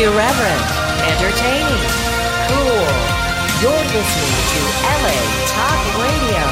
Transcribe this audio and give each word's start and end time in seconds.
Irreverent, 0.00 0.64
entertaining, 1.12 1.84
cool. 2.48 2.88
You're 3.60 3.84
listening 3.92 4.34
to 4.48 4.60
LA 4.96 5.18
Talk 5.44 5.80
Radio. 6.00 6.44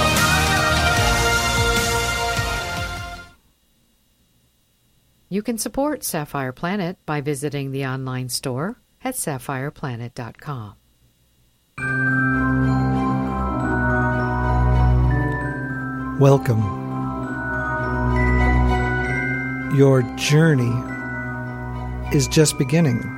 You 5.31 5.41
can 5.41 5.57
support 5.57 6.05
Sapphire 6.05 6.53
Planet 6.53 6.99
by 7.07 7.23
visiting 7.23 7.71
the 7.71 7.87
online 7.87 8.29
store 8.29 8.82
at 9.03 9.14
sapphireplanet.com. 9.14 10.75
Welcome. 16.21 16.63
Your 19.75 20.03
journey 20.17 20.75
is 22.14 22.29
just 22.29 22.58
beginning. 22.58 23.18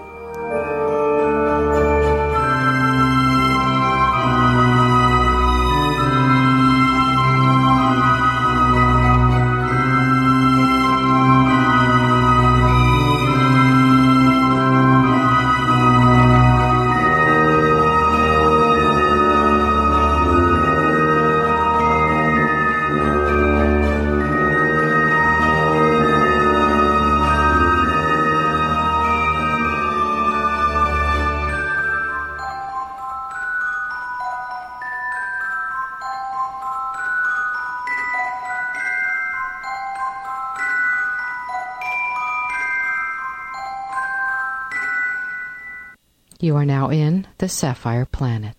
You 46.43 46.55
are 46.55 46.65
now 46.65 46.89
in 46.89 47.27
the 47.37 47.47
Sapphire 47.47 48.07
Planet. 48.07 48.55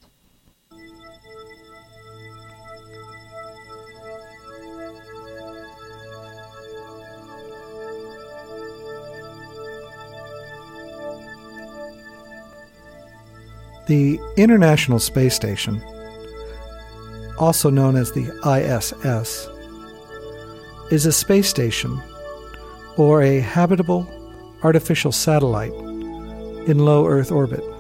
The 13.89 14.21
International 14.37 15.01
Space 15.01 15.35
Station, 15.35 15.83
also 17.41 17.69
known 17.69 17.97
as 17.97 18.13
the 18.13 18.31
ISS, 18.47 19.49
is 20.93 21.05
a 21.05 21.13
space 21.13 21.49
station 21.49 22.01
or 22.97 23.23
a 23.23 23.41
habitable 23.41 24.07
artificial 24.63 25.11
satellite 25.11 25.73
in 26.69 26.79
low 26.79 27.09
Earth 27.09 27.33
orbit. 27.33 27.72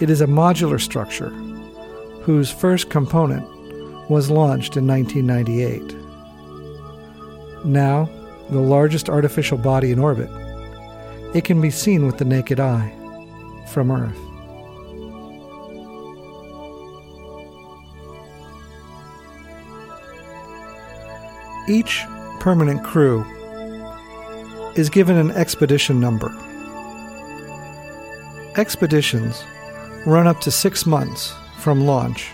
It 0.00 0.10
is 0.10 0.20
a 0.20 0.26
modular 0.26 0.80
structure 0.80 1.30
whose 2.22 2.52
first 2.52 2.88
component 2.88 3.44
was 4.08 4.30
launched 4.30 4.76
in 4.76 4.86
1998. 4.86 5.96
Now, 7.64 8.08
the 8.48 8.60
largest 8.60 9.08
artificial 9.08 9.58
body 9.58 9.90
in 9.90 9.98
orbit, 9.98 10.30
it 11.34 11.44
can 11.44 11.60
be 11.60 11.70
seen 11.70 12.06
with 12.06 12.18
the 12.18 12.24
naked 12.24 12.60
eye 12.60 12.92
from 13.66 13.90
Earth. 13.90 14.16
Each 21.68 22.04
permanent 22.38 22.84
crew 22.84 23.24
is 24.76 24.88
given 24.88 25.16
an 25.16 25.32
expedition 25.32 25.98
number. 25.98 26.32
Expeditions 28.56 29.42
run 30.08 30.26
up 30.26 30.40
to 30.40 30.50
six 30.50 30.86
months 30.86 31.34
from 31.58 31.84
launch 31.84 32.30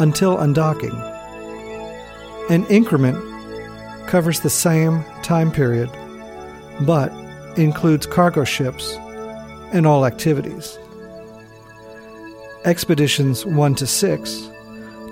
until 0.00 0.36
undocking. 0.36 0.96
An 2.50 2.66
increment 2.66 3.16
covers 4.08 4.40
the 4.40 4.50
same 4.50 5.04
time 5.22 5.52
period 5.52 5.88
but 6.80 7.12
includes 7.56 8.04
cargo 8.04 8.42
ships 8.42 8.96
and 9.72 9.86
all 9.86 10.06
activities. 10.06 10.76
Expeditions 12.64 13.46
1 13.46 13.74
to 13.76 13.86
6 13.86 14.50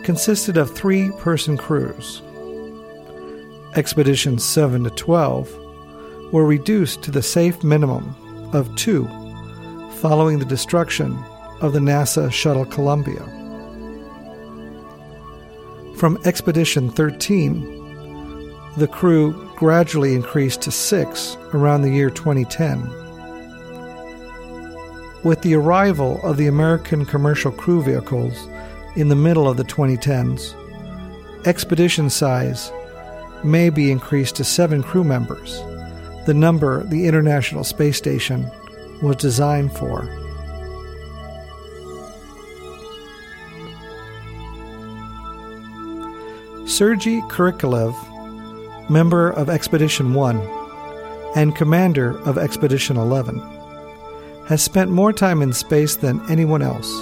consisted 0.02 0.56
of 0.56 0.74
three 0.74 1.10
person 1.18 1.56
crews. 1.56 2.20
Expeditions 3.76 4.44
7 4.44 4.82
to 4.82 4.90
12 4.90 6.32
were 6.32 6.44
reduced 6.44 7.02
to 7.02 7.12
the 7.12 7.22
safe 7.22 7.62
minimum 7.62 8.12
of 8.52 8.74
two 8.74 9.06
following 10.00 10.40
the 10.40 10.44
destruction 10.44 11.16
of 11.60 11.72
the 11.72 11.78
NASA 11.78 12.32
Shuttle 12.32 12.64
Columbia. 12.66 13.24
From 15.96 16.18
Expedition 16.24 16.90
13, 16.90 17.76
the 18.76 18.86
crew 18.86 19.50
gradually 19.56 20.14
increased 20.14 20.60
to 20.62 20.70
six 20.70 21.36
around 21.54 21.80
the 21.80 21.90
year 21.90 22.10
2010. 22.10 22.82
With 25.24 25.40
the 25.40 25.54
arrival 25.54 26.20
of 26.22 26.36
the 26.36 26.46
American 26.46 27.06
commercial 27.06 27.50
crew 27.50 27.82
vehicles 27.82 28.46
in 28.94 29.08
the 29.08 29.16
middle 29.16 29.48
of 29.48 29.56
the 29.56 29.64
2010s, 29.64 30.54
expedition 31.46 32.10
size 32.10 32.70
may 33.42 33.70
be 33.70 33.90
increased 33.90 34.36
to 34.36 34.44
seven 34.44 34.82
crew 34.82 35.04
members, 35.04 35.62
the 36.26 36.34
number 36.34 36.84
the 36.84 37.06
International 37.06 37.64
Space 37.64 37.96
Station 37.96 38.50
was 39.00 39.16
designed 39.16 39.72
for. 39.72 40.25
Sergei 46.76 47.22
Krikalev, 47.22 47.96
member 48.90 49.30
of 49.30 49.48
Expedition 49.48 50.12
1 50.12 50.36
and 51.34 51.56
commander 51.56 52.20
of 52.28 52.36
Expedition 52.36 52.98
11, 52.98 53.38
has 54.46 54.62
spent 54.62 54.90
more 54.90 55.10
time 55.10 55.40
in 55.40 55.54
space 55.54 55.96
than 55.96 56.20
anyone 56.30 56.60
else 56.60 56.92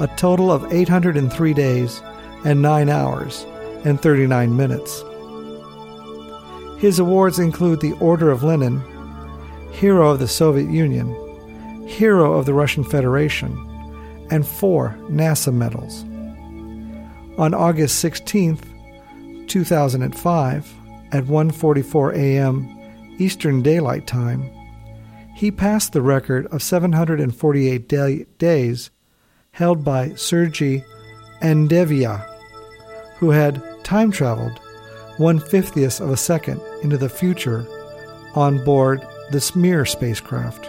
a 0.00 0.10
total 0.18 0.52
of 0.52 0.70
803 0.70 1.54
days 1.54 2.02
and 2.44 2.60
9 2.60 2.90
hours 2.90 3.46
and 3.86 4.02
39 4.02 4.54
minutes. 4.54 5.02
His 6.78 6.98
awards 6.98 7.38
include 7.38 7.80
the 7.80 7.96
Order 8.00 8.30
of 8.30 8.42
Lenin, 8.42 8.82
Hero 9.72 10.10
of 10.10 10.18
the 10.18 10.28
Soviet 10.28 10.68
Union, 10.68 11.08
Hero 11.88 12.34
of 12.34 12.44
the 12.44 12.52
Russian 12.52 12.84
Federation, 12.84 13.56
and 14.30 14.46
four 14.46 14.94
NASA 15.08 15.54
medals. 15.54 16.04
On 17.38 17.54
August 17.54 17.98
16, 18.00 18.58
2005, 19.48 20.74
at 21.12 21.24
1:44 21.24 22.14
a.m. 22.14 22.68
Eastern 23.18 23.62
Daylight 23.62 24.06
Time, 24.06 24.50
he 25.34 25.50
passed 25.50 25.92
the 25.92 26.02
record 26.02 26.46
of 26.46 26.62
748 26.62 27.88
day- 27.88 28.26
days 28.38 28.90
held 29.52 29.84
by 29.84 30.14
Sergei 30.14 30.84
Avdeyev, 31.40 32.24
who 33.18 33.30
had 33.30 33.62
time 33.84 34.10
traveled 34.10 34.58
one 35.18 35.38
fiftieth 35.38 36.00
of 36.00 36.10
a 36.10 36.16
second 36.16 36.60
into 36.82 36.96
the 36.96 37.08
future 37.08 37.66
on 38.34 38.64
board 38.64 39.06
the 39.30 39.52
Mir 39.54 39.84
spacecraft. 39.84 40.68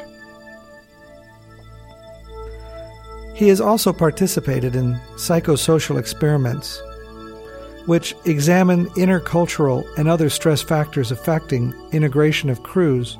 He 3.33 3.49
has 3.49 3.59
also 3.59 3.91
participated 3.91 4.75
in 4.75 4.95
psychosocial 5.15 5.99
experiments, 5.99 6.81
which 7.85 8.15
examine 8.25 8.87
intercultural 8.91 9.85
and 9.97 10.07
other 10.07 10.29
stress 10.29 10.61
factors 10.61 11.11
affecting 11.11 11.73
integration 11.91 12.49
of 12.49 12.63
crews 12.63 13.17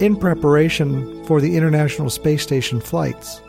in 0.00 0.16
preparation 0.16 1.24
for 1.24 1.40
the 1.40 1.56
International 1.56 2.10
Space 2.10 2.42
Station 2.42 2.80
flights. 2.80 3.40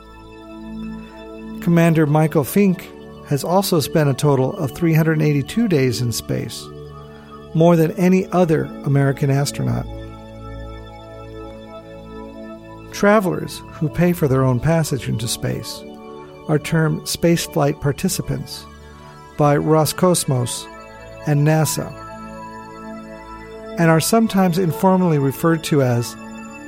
Commander 1.62 2.06
Michael 2.06 2.44
Fincke 2.44 2.86
has 3.28 3.44
also 3.44 3.80
spent 3.80 4.10
a 4.10 4.14
total 4.14 4.56
of 4.58 4.72
382 4.72 5.68
days 5.68 6.02
in 6.02 6.12
space, 6.12 6.66
more 7.54 7.76
than 7.76 7.92
any 7.92 8.26
other 8.28 8.64
American 8.86 9.30
astronaut. 9.30 9.86
Travelers 12.94 13.62
who 13.74 13.90
pay 13.90 14.14
for 14.14 14.28
their 14.28 14.44
own 14.44 14.60
passage 14.60 15.10
into 15.10 15.28
space 15.28 15.84
are 16.48 16.58
termed 16.58 17.02
spaceflight 17.02 17.82
participants 17.82 18.66
by 19.38 19.56
Roscosmos 19.56 20.66
and 21.28 21.48
NASA, 21.48 21.92
and 23.80 23.90
are 23.90 24.00
sometimes 24.00 24.58
informally 24.58 25.20
referred 25.20 25.64
to 25.66 25.82
as 25.82 26.16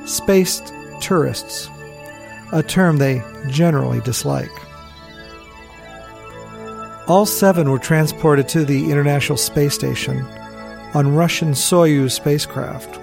spaced 0.05 0.73
tourists, 1.01 1.69
a 2.51 2.61
term 2.63 2.97
they 2.97 3.21
generally 3.49 4.01
dislike. 4.01 4.51
All 7.07 7.25
seven 7.25 7.71
were 7.71 7.79
transported 7.79 8.47
to 8.49 8.63
the 8.65 8.91
International 8.91 9.37
Space 9.37 9.73
Station 9.73 10.21
on 10.93 11.15
Russian 11.15 11.51
Soyuz 11.51 12.11
spacecraft. 12.11 12.97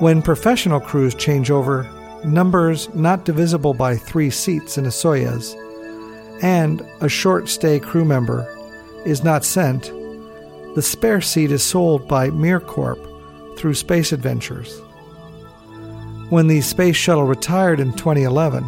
When 0.00 0.22
professional 0.22 0.80
crews 0.80 1.14
change 1.14 1.50
over, 1.50 1.88
numbers 2.24 2.92
not 2.94 3.24
divisible 3.24 3.74
by 3.74 3.96
three 3.96 4.30
seats 4.30 4.78
in 4.78 4.86
a 4.86 4.88
Soyuz, 4.88 5.54
and 6.42 6.82
a 7.00 7.08
short 7.08 7.48
stay 7.48 7.78
crew 7.80 8.04
member 8.04 8.46
is 9.04 9.24
not 9.24 9.44
sent, 9.44 9.92
the 10.74 10.82
spare 10.82 11.20
seat 11.20 11.50
is 11.50 11.62
sold 11.62 12.06
by 12.06 12.30
MirCorp 12.30 13.58
through 13.58 13.74
Space 13.74 14.12
Adventures. 14.12 14.80
When 16.30 16.46
the 16.46 16.60
Space 16.60 16.96
Shuttle 16.96 17.24
retired 17.24 17.80
in 17.80 17.92
2011 17.92 18.64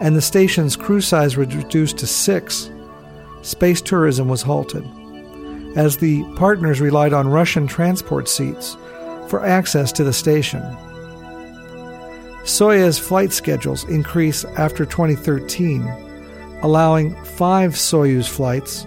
and 0.00 0.16
the 0.16 0.22
station's 0.22 0.76
crew 0.76 1.00
size 1.00 1.36
was 1.36 1.54
reduced 1.54 1.98
to 1.98 2.06
six, 2.06 2.70
space 3.42 3.82
tourism 3.82 4.28
was 4.28 4.42
halted, 4.42 4.84
as 5.76 5.96
the 5.96 6.24
partners 6.36 6.80
relied 6.80 7.12
on 7.12 7.28
Russian 7.28 7.66
transport 7.66 8.28
seats 8.28 8.76
for 9.28 9.44
access 9.44 9.92
to 9.92 10.04
the 10.04 10.12
station. 10.12 10.62
Soyuz 12.44 12.98
flight 12.98 13.32
schedules 13.32 13.84
increase 13.84 14.44
after 14.56 14.86
2013, 14.86 15.82
allowing 16.62 17.14
five 17.24 17.72
Soyuz 17.72 18.28
flights, 18.28 18.86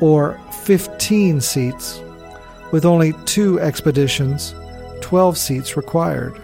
or 0.00 0.40
15 0.62 1.40
seats, 1.40 2.00
with 2.72 2.84
only 2.84 3.12
two 3.24 3.60
expeditions, 3.60 4.54
12 5.00 5.38
seats 5.38 5.76
required. 5.76 6.40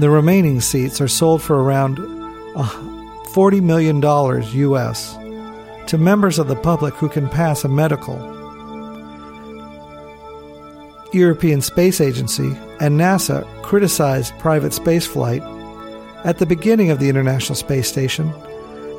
The 0.00 0.10
remaining 0.10 0.60
seats 0.60 1.00
are 1.00 1.08
sold 1.08 1.40
for 1.40 1.62
around 1.62 2.00
uh, 2.56 2.68
$40 3.32 3.62
million 3.62 4.02
US 4.02 5.16
to 5.86 5.98
members 5.98 6.40
of 6.40 6.48
the 6.48 6.56
public 6.56 6.94
who 6.94 7.08
can 7.08 7.28
pass 7.28 7.64
a 7.64 7.68
medical. 7.68 8.43
European 11.14 11.60
Space 11.60 12.00
Agency 12.00 12.56
and 12.80 12.98
NASA 12.98 13.44
criticized 13.62 14.38
private 14.38 14.72
spaceflight 14.72 15.42
at 16.24 16.38
the 16.38 16.46
beginning 16.46 16.90
of 16.90 16.98
the 16.98 17.08
International 17.08 17.54
Space 17.54 17.88
Station, 17.88 18.32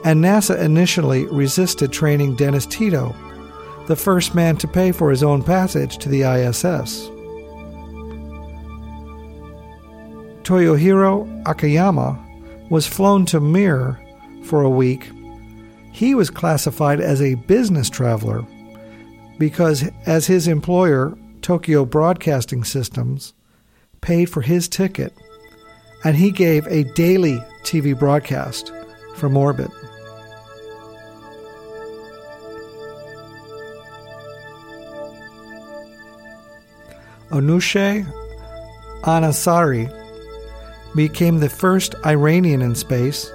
and 0.06 0.24
NASA 0.24 0.60
initially 0.60 1.26
resisted 1.26 1.92
training 1.92 2.36
Dennis 2.36 2.66
Tito, 2.66 3.16
the 3.88 3.96
first 3.96 4.34
man 4.34 4.58
to 4.58 4.68
pay 4.68 4.92
for 4.92 5.10
his 5.10 5.24
own 5.24 5.44
passage 5.44 5.98
to 5.98 6.10
the 6.10 6.22
ISS. 6.22 7.10
Toyohiro 10.44 11.44
Akiyama 11.48 12.20
was 12.70 12.88
flown 12.88 13.26
to 13.26 13.40
Mir 13.40 14.00
for 14.44 14.62
a 14.62 14.70
week. 14.70 15.10
He 15.92 16.14
was 16.14 16.30
classified 16.30 17.00
as 17.02 17.22
a 17.22 17.36
business 17.36 17.90
traveler 17.90 18.46
because, 19.40 19.90
as 20.06 20.28
his 20.28 20.48
employer, 20.48 21.18
Tokyo 21.46 21.86
Broadcasting 21.86 22.64
Systems, 22.64 23.36
paid 24.02 24.32
for 24.32 24.42
his 24.42 24.68
ticket 24.68 25.14
and 26.04 26.16
he 26.16 26.32
gave 26.32 26.66
a 26.66 26.92
daily 26.96 27.38
TV 27.62 27.96
broadcast 27.96 28.74
from 29.16 29.38
orbit. 29.38 29.70
Anousheh 37.30 38.12
Ansari 39.04 39.86
became 40.96 41.42
the 41.42 41.50
first 41.50 41.94
Iranian 42.08 42.64
in 42.64 42.74
space 42.74 43.32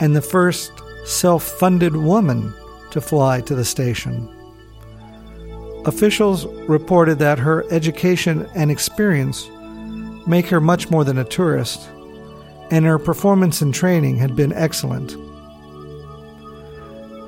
and 0.00 0.16
the 0.16 0.22
first 0.22 0.72
self 1.04 1.42
funded 1.42 1.96
woman 1.96 2.54
to 2.92 3.02
fly 3.02 3.42
to 3.42 3.54
the 3.54 3.66
station. 3.66 4.41
Officials 5.84 6.46
reported 6.68 7.18
that 7.18 7.38
her 7.38 7.64
education 7.70 8.48
and 8.54 8.70
experience 8.70 9.48
make 10.26 10.46
her 10.46 10.60
much 10.60 10.90
more 10.90 11.04
than 11.04 11.18
a 11.18 11.24
tourist, 11.24 11.88
and 12.70 12.84
her 12.84 12.98
performance 12.98 13.60
and 13.60 13.74
training 13.74 14.16
had 14.16 14.36
been 14.36 14.52
excellent. 14.52 15.16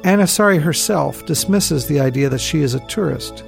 Ansari 0.04 0.60
herself 0.60 1.24
dismisses 1.26 1.86
the 1.86 1.98
idea 1.98 2.28
that 2.28 2.40
she 2.40 2.60
is 2.60 2.74
a 2.74 2.86
tourist. 2.86 3.42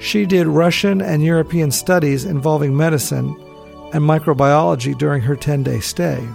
She 0.00 0.26
did 0.26 0.46
Russian 0.46 1.00
and 1.00 1.22
European 1.22 1.70
studies 1.70 2.24
involving 2.24 2.76
medicine 2.76 3.28
and 3.92 4.02
microbiology 4.02 4.96
during 4.96 5.22
her 5.22 5.36
10 5.36 5.62
day 5.62 5.80
stay. 5.80 6.26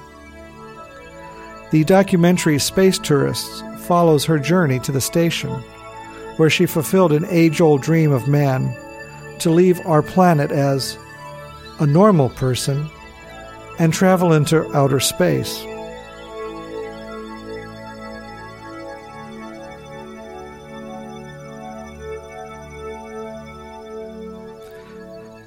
The 1.72 1.84
documentary 1.84 2.58
Space 2.58 2.98
Tourists 2.98 3.62
follows 3.86 4.24
her 4.26 4.40
journey 4.40 4.80
to 4.80 4.92
the 4.92 5.02
station, 5.02 5.62
where 6.38 6.50
she 6.50 6.66
fulfilled 6.66 7.12
an 7.12 7.26
age 7.30 7.62
old 7.62 7.82
dream 7.82 8.12
of 8.12 8.28
man 8.28 8.76
to 9.40 9.50
leave 9.50 9.86
our 9.86 10.02
planet 10.02 10.52
as 10.52 10.98
a 11.80 11.86
normal 11.86 12.30
person 12.30 12.90
and 13.80 13.94
travel 13.94 14.34
into 14.34 14.66
outer 14.76 15.00
space. 15.00 15.66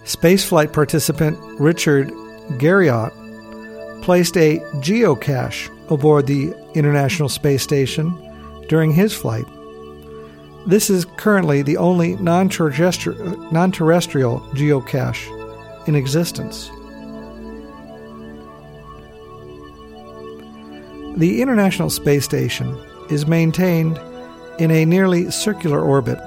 Spaceflight 0.05 0.73
participant 0.73 1.39
Richard 1.61 2.09
Garriott 2.59 3.13
placed 4.03 4.37
a 4.39 4.59
geocache 4.81 5.69
aboard 5.91 6.27
the 6.27 6.55
International 6.75 7.29
Space 7.29 7.63
Station 7.63 8.15
during 8.69 8.91
his 8.91 9.15
flight. 9.15 9.45
This 10.69 10.91
is 10.91 11.07
currently 11.17 11.63
the 11.63 11.79
only 11.79 12.17
non 12.17 12.51
terrestrial 12.51 13.15
geocache 14.53 15.89
in 15.89 15.95
existence. 15.95 16.69
The 21.17 21.41
International 21.41 21.89
Space 21.89 22.27
Station 22.27 22.79
is 23.09 23.27
maintained 23.27 23.99
in 24.59 24.71
a 24.71 24.85
nearly 24.85 25.31
circular 25.31 25.81
orbit 25.81 26.19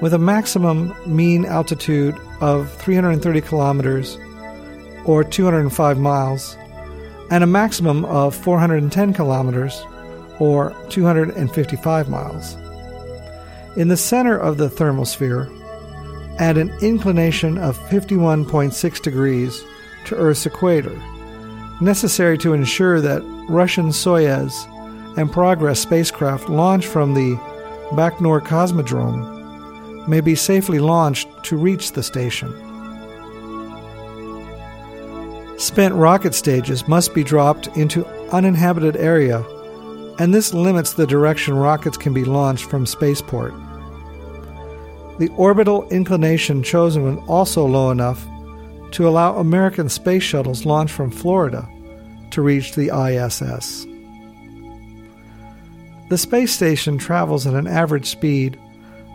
with 0.00 0.14
a 0.14 0.18
maximum 0.18 0.94
mean 1.04 1.44
altitude 1.44 2.16
of 2.40 2.70
330 2.74 3.40
kilometers 3.40 4.16
or 5.06 5.24
205 5.24 5.98
miles 5.98 6.56
and 7.32 7.42
a 7.42 7.48
maximum 7.48 8.04
of 8.04 8.32
410 8.32 9.12
kilometers 9.12 9.82
or 10.38 10.72
255 10.88 12.08
miles. 12.08 12.56
In 13.76 13.88
the 13.88 13.96
center 13.98 14.38
of 14.38 14.56
the 14.56 14.70
thermosphere, 14.70 15.52
at 16.40 16.56
an 16.56 16.72
inclination 16.80 17.58
of 17.58 17.76
51.6 17.90 19.02
degrees 19.02 19.62
to 20.06 20.16
Earth's 20.16 20.46
equator, 20.46 20.98
necessary 21.82 22.38
to 22.38 22.54
ensure 22.54 23.02
that 23.02 23.22
Russian 23.50 23.88
Soyuz 23.88 24.54
and 25.18 25.30
Progress 25.30 25.78
spacecraft 25.78 26.48
launched 26.48 26.88
from 26.88 27.12
the 27.12 27.36
Baikonur 27.92 28.40
Cosmodrome 28.40 30.08
may 30.08 30.22
be 30.22 30.34
safely 30.34 30.78
launched 30.78 31.28
to 31.44 31.58
reach 31.58 31.92
the 31.92 32.02
station. 32.02 32.50
Spent 35.58 35.94
rocket 35.94 36.34
stages 36.34 36.88
must 36.88 37.12
be 37.12 37.22
dropped 37.22 37.66
into 37.76 38.06
uninhabited 38.32 38.96
area, 38.96 39.44
and 40.18 40.32
this 40.32 40.54
limits 40.54 40.94
the 40.94 41.06
direction 41.06 41.54
rockets 41.54 41.98
can 41.98 42.14
be 42.14 42.24
launched 42.24 42.70
from 42.70 42.86
spaceport. 42.86 43.52
The 45.18 45.32
orbital 45.36 45.88
inclination 45.88 46.62
chosen 46.62 47.02
was 47.02 47.18
also 47.26 47.66
low 47.66 47.90
enough 47.90 48.24
to 48.92 49.08
allow 49.08 49.36
American 49.36 49.88
space 49.88 50.22
shuttles 50.22 50.64
launched 50.66 50.94
from 50.94 51.10
Florida 51.10 51.68
to 52.30 52.42
reach 52.42 52.74
the 52.74 52.94
ISS. 52.94 53.86
The 56.10 56.18
space 56.18 56.52
station 56.52 56.98
travels 56.98 57.46
at 57.46 57.54
an 57.54 57.66
average 57.66 58.04
speed 58.06 58.58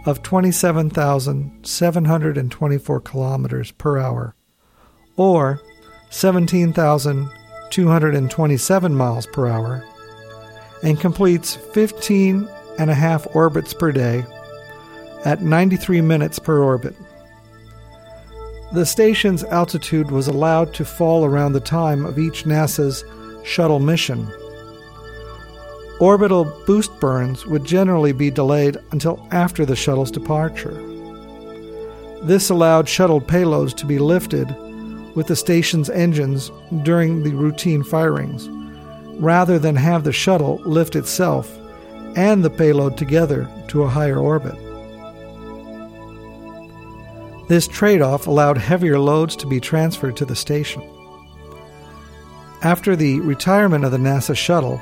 of 0.06 0.24
27,724 0.24 3.02
kilometers 3.02 3.72
per 3.72 4.00
hour, 4.00 4.36
or 5.16 5.62
17,227 6.10 8.96
miles 8.96 9.28
per 9.28 9.48
hour, 9.48 9.86
and 10.84 11.00
completes 11.00 11.56
15 11.56 12.50
and 12.80 12.90
a 12.90 12.96
half 12.96 13.28
orbits 13.36 13.74
per 13.74 13.92
day 13.92 14.24
at 15.26 15.42
93 15.42 16.02
minutes 16.02 16.40
per 16.40 16.62
orbit. 16.64 16.96
the 18.74 18.86
station's 18.86 19.44
altitude 19.44 20.12
was 20.12 20.28
allowed 20.28 20.74
to 20.74 20.86
fall 20.86 21.26
around 21.26 21.52
the 21.52 21.60
time 21.60 22.06
of 22.06 22.18
each 22.18 22.46
NASA's 22.46 23.04
shuttle 23.44 23.80
mission. 23.80 24.32
Orbital 26.00 26.46
boost 26.66 26.98
burns 27.00 27.46
would 27.46 27.66
generally 27.66 28.14
be 28.14 28.32
delayed 28.32 28.78
until 28.92 29.28
after 29.32 29.66
the 29.66 29.76
shuttle's 29.76 30.10
departure. 30.10 30.74
This 32.24 32.50
allowed 32.50 32.88
shuttle 32.88 33.20
payloads 33.20 33.76
to 33.76 33.86
be 33.86 34.00
lifted 34.00 34.48
with 35.16 35.28
the 35.28 35.36
station's 35.36 35.90
engines 35.90 36.50
during 36.84 37.24
the 37.24 37.34
routine 37.34 37.84
firings, 37.84 38.48
rather 39.20 39.60
than 39.60 39.76
have 39.76 40.06
the 40.06 40.14
shuttle 40.14 40.62
lift 40.66 40.96
itself 40.96 41.52
and 42.16 42.44
the 42.44 42.50
payload 42.50 42.98
together 42.98 43.50
to 43.68 43.84
a 43.84 43.90
higher 43.90 44.20
orbit. 44.20 44.56
This 47.52 47.68
trade 47.68 48.02
off 48.02 48.28
allowed 48.28 48.58
heavier 48.58 48.98
loads 48.98 49.36
to 49.36 49.46
be 49.46 49.60
transferred 49.60 50.16
to 50.16 50.24
the 50.24 50.38
station. 50.38 50.82
After 52.62 52.96
the 52.96 53.20
retirement 53.20 53.84
of 53.84 53.92
the 53.92 53.98
NASA 53.98 54.38
shuttle, 54.38 54.82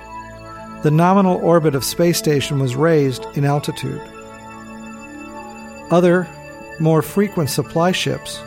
the 0.83 0.91
nominal 0.91 1.37
orbit 1.37 1.73
of 1.73 1.83
space 1.83 2.19
station 2.19 2.59
was 2.59 2.75
raised 2.75 3.25
in 3.33 3.43
altitude. 3.43 3.99
Other, 5.89 6.27
more 6.79 7.01
frequent 7.01 7.49
supply 7.49 7.91
ships 7.91 8.39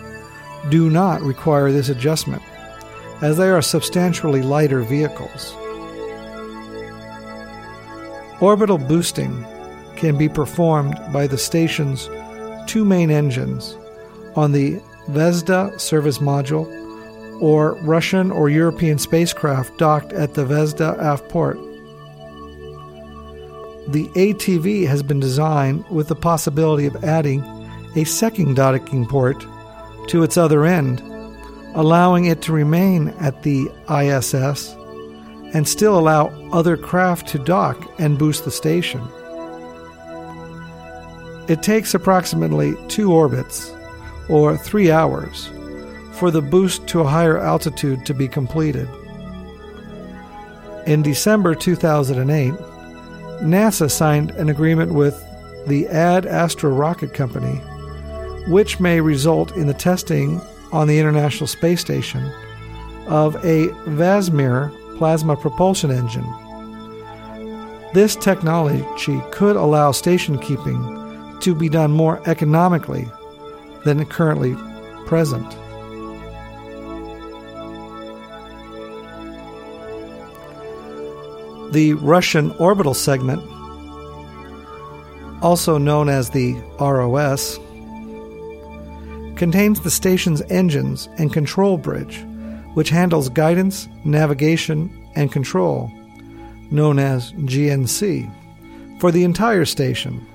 do 0.71 0.89
not 0.89 1.21
require 1.23 1.73
this 1.73 1.89
adjustment, 1.89 2.43
as 3.23 3.37
they 3.37 3.49
are 3.49 3.61
substantially 3.61 4.43
lighter 4.43 4.83
vehicles. 4.83 5.53
Orbital 8.41 8.79
boosting 8.79 9.45
can 9.97 10.17
be 10.17 10.29
performed 10.29 10.97
by 11.13 11.27
the 11.27 11.39
station's 11.39 12.09
two 12.69 12.85
main 12.85 13.11
engines 13.11 13.77
on 14.37 14.53
the 14.53 14.81
Zvezda 15.09 15.81
service 15.81 16.19
module 16.19 16.67
or 17.41 17.75
Russian 17.83 18.31
or 18.31 18.49
European 18.49 18.99
spacecraft 18.99 19.77
docked 19.79 20.13
at 20.13 20.35
the 20.35 20.45
Zvezda 20.45 20.99
aft 20.99 21.29
port. 21.29 21.59
The 23.89 24.07
ATV 24.15 24.87
has 24.87 25.03
been 25.03 25.19
designed 25.19 25.85
with 25.89 26.07
the 26.07 26.15
possibility 26.15 26.87
of 26.87 27.05
adding 27.05 27.43
a 27.97 28.05
second 28.05 28.55
docking 28.55 29.07
port 29.07 29.45
to 30.09 30.23
its 30.23 30.37
other 30.37 30.65
end, 30.65 31.01
allowing 31.75 32.27
it 32.27 32.43
to 32.43 32.53
remain 32.53 33.09
at 33.21 33.43
the 33.43 33.69
ISS 33.91 34.77
and 35.53 35.67
still 35.67 35.99
allow 35.99 36.29
other 36.53 36.77
craft 36.77 37.27
to 37.29 37.39
dock 37.39 37.93
and 37.99 38.19
boost 38.19 38.45
the 38.45 38.51
station. 38.51 39.03
It 41.49 41.63
takes 41.63 41.93
approximately 41.93 42.75
two 42.89 43.13
orbits, 43.13 43.73
or 44.29 44.57
three 44.57 44.91
hours, 44.91 45.51
for 46.13 46.31
the 46.31 46.43
boost 46.43 46.87
to 46.89 47.01
a 47.01 47.07
higher 47.07 47.39
altitude 47.39 48.07
to 48.07 48.15
be 48.15 48.29
completed. 48.29 48.89
In 50.87 51.03
December 51.03 51.55
2008, 51.55 52.53
NASA 53.43 53.91
signed 53.91 54.31
an 54.33 54.49
agreement 54.49 54.93
with 54.93 55.23
the 55.67 55.87
Ad 55.89 56.27
Astra 56.27 56.71
Rocket 56.71 57.15
Company, 57.15 57.57
which 58.49 58.81
may 58.81 59.01
result 59.01 59.57
in 59.57 59.67
the 59.67 59.75
testing 59.75 60.41
on 60.73 60.89
the 60.89 60.99
International 60.99 61.47
Space 61.47 61.81
Station 61.81 62.25
of 63.07 63.37
a 63.45 63.69
VASIMR 63.87 64.99
plasma 64.99 65.37
propulsion 65.37 65.91
engine. 65.91 66.27
This 67.95 68.17
technology 68.17 69.21
could 69.31 69.57
allow 69.57 69.93
station 69.93 70.39
keeping 70.39 71.39
to 71.41 71.55
be 71.55 71.69
done 71.69 71.91
more 71.91 72.23
economically 72.29 73.07
than 73.85 74.05
currently 74.07 74.55
present. 75.07 75.51
The 81.73 81.95
Russian 81.95 82.51
orbital 82.53 82.95
segment, 82.95 83.43
also 85.43 85.79
known 85.79 86.09
as 86.09 86.31
the 86.31 86.55
ROS, 86.79 87.59
contains 89.37 89.81
the 89.81 89.91
station's 89.91 90.43
engines 90.51 91.09
and 91.19 91.33
control 91.33 91.79
bridge 91.79 92.25
which 92.75 92.89
handles 92.89 93.29
guidance, 93.29 93.89
navigation, 94.05 94.91
and 95.15 95.31
control, 95.31 95.91
known 96.71 96.99
as 96.99 97.33
GNC, 97.33 98.31
for 99.01 99.11
the 99.11 99.25
entire 99.25 99.65
station. 99.65 100.27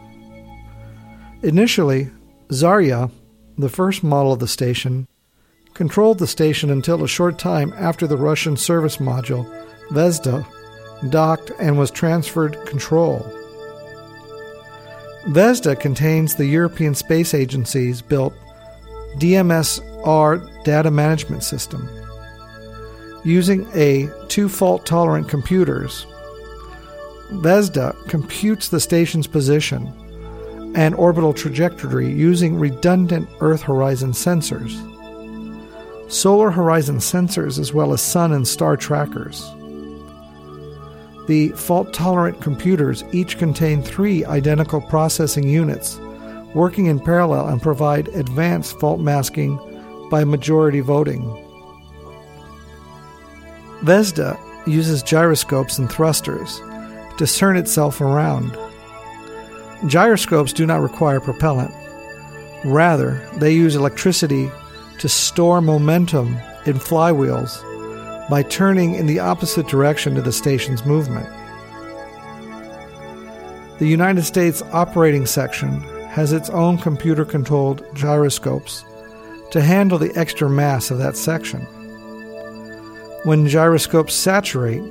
Initially, 1.44 2.10
Zarya, 2.50 3.12
the 3.58 3.70
first 3.70 4.04
model 4.04 4.34
of 4.34 4.40
the 4.40 4.48
station, 4.48 5.08
controlled 5.74 6.20
the 6.20 6.28
station 6.28 6.70
until 6.70 7.04
a 7.04 7.08
short 7.08 7.38
time 7.38 7.74
after 7.78 8.08
the 8.08 8.18
Russian 8.18 8.58
service 8.58 8.98
module, 8.98 9.46
Zvezda, 9.90 10.46
docked 11.10 11.52
and 11.60 11.78
was 11.78 11.92
transferred 11.92 12.58
control. 12.66 13.20
Zvezda 15.26 15.80
contains 15.80 16.36
the 16.36 16.46
European 16.46 16.96
Space 16.96 17.34
Agency's 17.34 18.02
built 18.02 18.34
DMSR 19.18 20.64
data 20.64 20.92
management 20.92 21.44
system 21.44 21.90
using 23.24 23.68
a 23.74 24.10
two 24.30 24.48
fault 24.48 24.86
tolerant 24.86 25.28
computers. 25.28 26.06
Zvezda 27.32 27.94
computes 28.08 28.70
the 28.70 28.80
station's 28.80 29.28
position 29.28 29.92
and 30.76 30.96
orbital 30.96 31.34
trajectory 31.34 32.12
using 32.12 32.58
redundant 32.58 33.28
Earth 33.40 33.62
horizon 33.62 34.12
sensors, 34.12 34.76
solar 36.12 36.52
horizon 36.52 36.98
sensors, 36.98 37.60
as 37.60 37.74
well 37.74 37.94
as 37.94 38.02
sun 38.02 38.32
and 38.32 38.48
star 38.48 38.78
trackers. 38.78 39.50
The 41.28 41.50
fault 41.50 41.94
tolerant 41.94 42.42
computers 42.42 43.04
each 43.12 43.38
contain 43.38 43.82
three 43.82 44.24
identical 44.26 44.80
processing 44.80 45.48
units 45.50 46.00
working 46.54 46.86
in 46.86 47.00
parallel 47.00 47.50
and 47.50 47.62
provide 47.62 48.08
advanced 48.10 48.80
fault 48.80 49.00
masking 49.00 49.60
by 50.10 50.24
majority 50.24 50.80
voting. 50.80 51.22
Zvezda 53.82 54.40
uses 54.66 55.04
gyroscopes 55.04 55.78
and 55.78 55.90
thrusters 55.90 56.62
to 57.18 57.28
turn 57.28 57.58
itself 57.58 58.02
around. 58.02 58.58
Gyroscopes 59.86 60.54
do 60.54 60.66
not 60.66 60.82
require 60.82 61.20
propellant. 61.20 61.72
Rather, 62.66 63.22
they 63.36 63.54
use 63.54 63.76
electricity 63.76 64.50
to 65.00 65.08
store 65.08 65.62
momentum 65.62 66.36
in 66.66 66.80
flywheels 66.80 67.62
by 68.30 68.42
turning 68.44 68.96
in 68.96 69.06
the 69.06 69.20
opposite 69.20 69.68
direction 69.68 70.16
to 70.16 70.22
the 70.22 70.32
station's 70.32 70.86
movement. 70.86 71.28
The 73.80 73.88
United 73.88 74.24
States 74.24 74.64
Operating 74.74 75.28
Section 75.28 75.82
has 76.10 76.34
its 76.34 76.50
own 76.50 76.80
computer 76.80 77.24
controlled 77.24 77.86
gyroscopes 77.94 78.84
to 79.52 79.62
handle 79.62 80.00
the 80.00 80.12
extra 80.18 80.50
mass 80.50 80.90
of 80.90 80.98
that 80.98 81.16
section. 81.16 81.62
When 83.24 83.48
gyroscopes 83.48 84.16
saturate, 84.16 84.82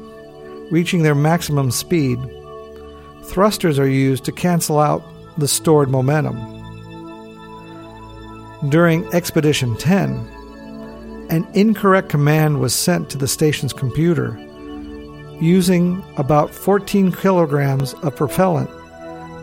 reaching 0.71 1.03
their 1.03 1.17
maximum 1.17 1.73
speed, 1.73 2.19
thrusters 3.29 3.79
are 3.79 3.89
used 3.89 4.25
to 4.25 4.33
cancel 4.33 4.79
out 4.79 5.03
the 5.39 5.49
stored 5.49 5.91
momentum. 5.91 6.37
During 8.71 9.07
Expedition 9.13 9.77
10, 9.77 10.13
an 11.31 11.47
incorrect 11.55 12.09
command 12.09 12.61
was 12.61 12.75
sent 12.75 13.11
to 13.11 13.19
the 13.19 13.29
station's 13.29 13.73
computer 13.73 14.37
using 15.41 16.03
about 16.17 16.55
14 16.55 17.13
kilograms 17.13 17.95
of 17.95 18.17
propellant 18.17 18.71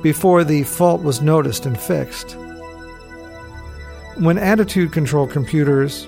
before 0.01 0.43
the 0.43 0.63
fault 0.63 1.03
was 1.03 1.21
noticed 1.21 1.65
and 1.65 1.79
fixed. 1.79 2.35
When 4.17 4.37
attitude 4.37 4.91
control 4.91 5.27
computers 5.27 6.05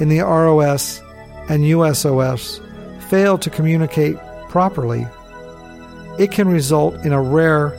in 0.00 0.08
the 0.08 0.20
ROS 0.20 1.00
and 1.48 1.64
USOS 1.64 2.60
fail 3.04 3.38
to 3.38 3.50
communicate 3.50 4.16
properly, 4.48 5.06
it 6.18 6.30
can 6.30 6.48
result 6.48 6.94
in 7.04 7.12
a 7.12 7.22
rare 7.22 7.70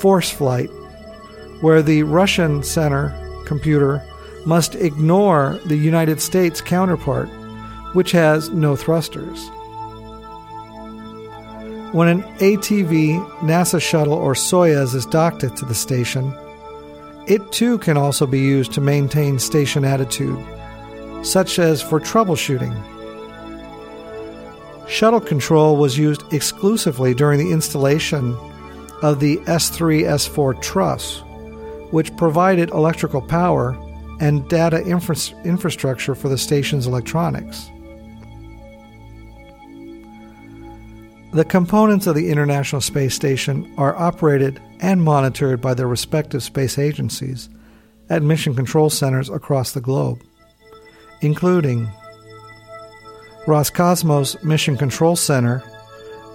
force 0.00 0.30
flight 0.30 0.68
where 1.60 1.82
the 1.82 2.02
Russian 2.04 2.62
center 2.62 3.14
computer 3.46 4.02
must 4.46 4.74
ignore 4.76 5.58
the 5.66 5.76
United 5.76 6.20
States 6.20 6.60
counterpart, 6.60 7.28
which 7.94 8.12
has 8.12 8.48
no 8.50 8.76
thrusters. 8.76 9.48
When 11.92 12.08
an 12.08 12.22
ATV, 12.38 13.26
NASA 13.40 13.80
shuttle, 13.80 14.12
or 14.12 14.34
Soyuz 14.34 14.94
is 14.94 15.06
docked 15.06 15.40
to 15.40 15.64
the 15.64 15.74
station, 15.74 16.34
it 17.26 17.50
too 17.50 17.78
can 17.78 17.96
also 17.96 18.26
be 18.26 18.40
used 18.40 18.72
to 18.74 18.80
maintain 18.80 19.38
station 19.38 19.84
attitude 19.84 20.38
such 21.22 21.58
as 21.58 21.82
for 21.82 22.00
troubleshooting. 22.00 22.74
Shuttle 24.88 25.20
control 25.20 25.76
was 25.76 25.98
used 25.98 26.32
exclusively 26.32 27.14
during 27.14 27.38
the 27.38 27.52
installation 27.52 28.34
of 29.02 29.20
the 29.20 29.36
S3 29.38 30.04
S4 30.04 30.60
truss, 30.62 31.22
which 31.90 32.16
provided 32.16 32.70
electrical 32.70 33.20
power 33.20 33.76
and 34.20 34.48
data 34.48 34.82
infra- 34.84 35.16
infrastructure 35.44 36.14
for 36.14 36.28
the 36.28 36.38
station's 36.38 36.86
electronics. 36.86 37.70
The 41.32 41.44
components 41.44 42.06
of 42.06 42.14
the 42.14 42.30
International 42.30 42.80
Space 42.80 43.14
Station 43.14 43.72
are 43.76 43.94
operated 43.94 44.60
and 44.80 45.02
monitored 45.02 45.60
by 45.60 45.74
their 45.74 45.86
respective 45.86 46.42
space 46.42 46.78
agencies 46.78 47.50
at 48.08 48.22
mission 48.22 48.54
control 48.54 48.88
centers 48.88 49.28
across 49.28 49.72
the 49.72 49.82
globe, 49.82 50.22
including 51.20 51.86
Roscosmos 53.48 54.44
Mission 54.44 54.76
Control 54.76 55.16
Center 55.16 55.62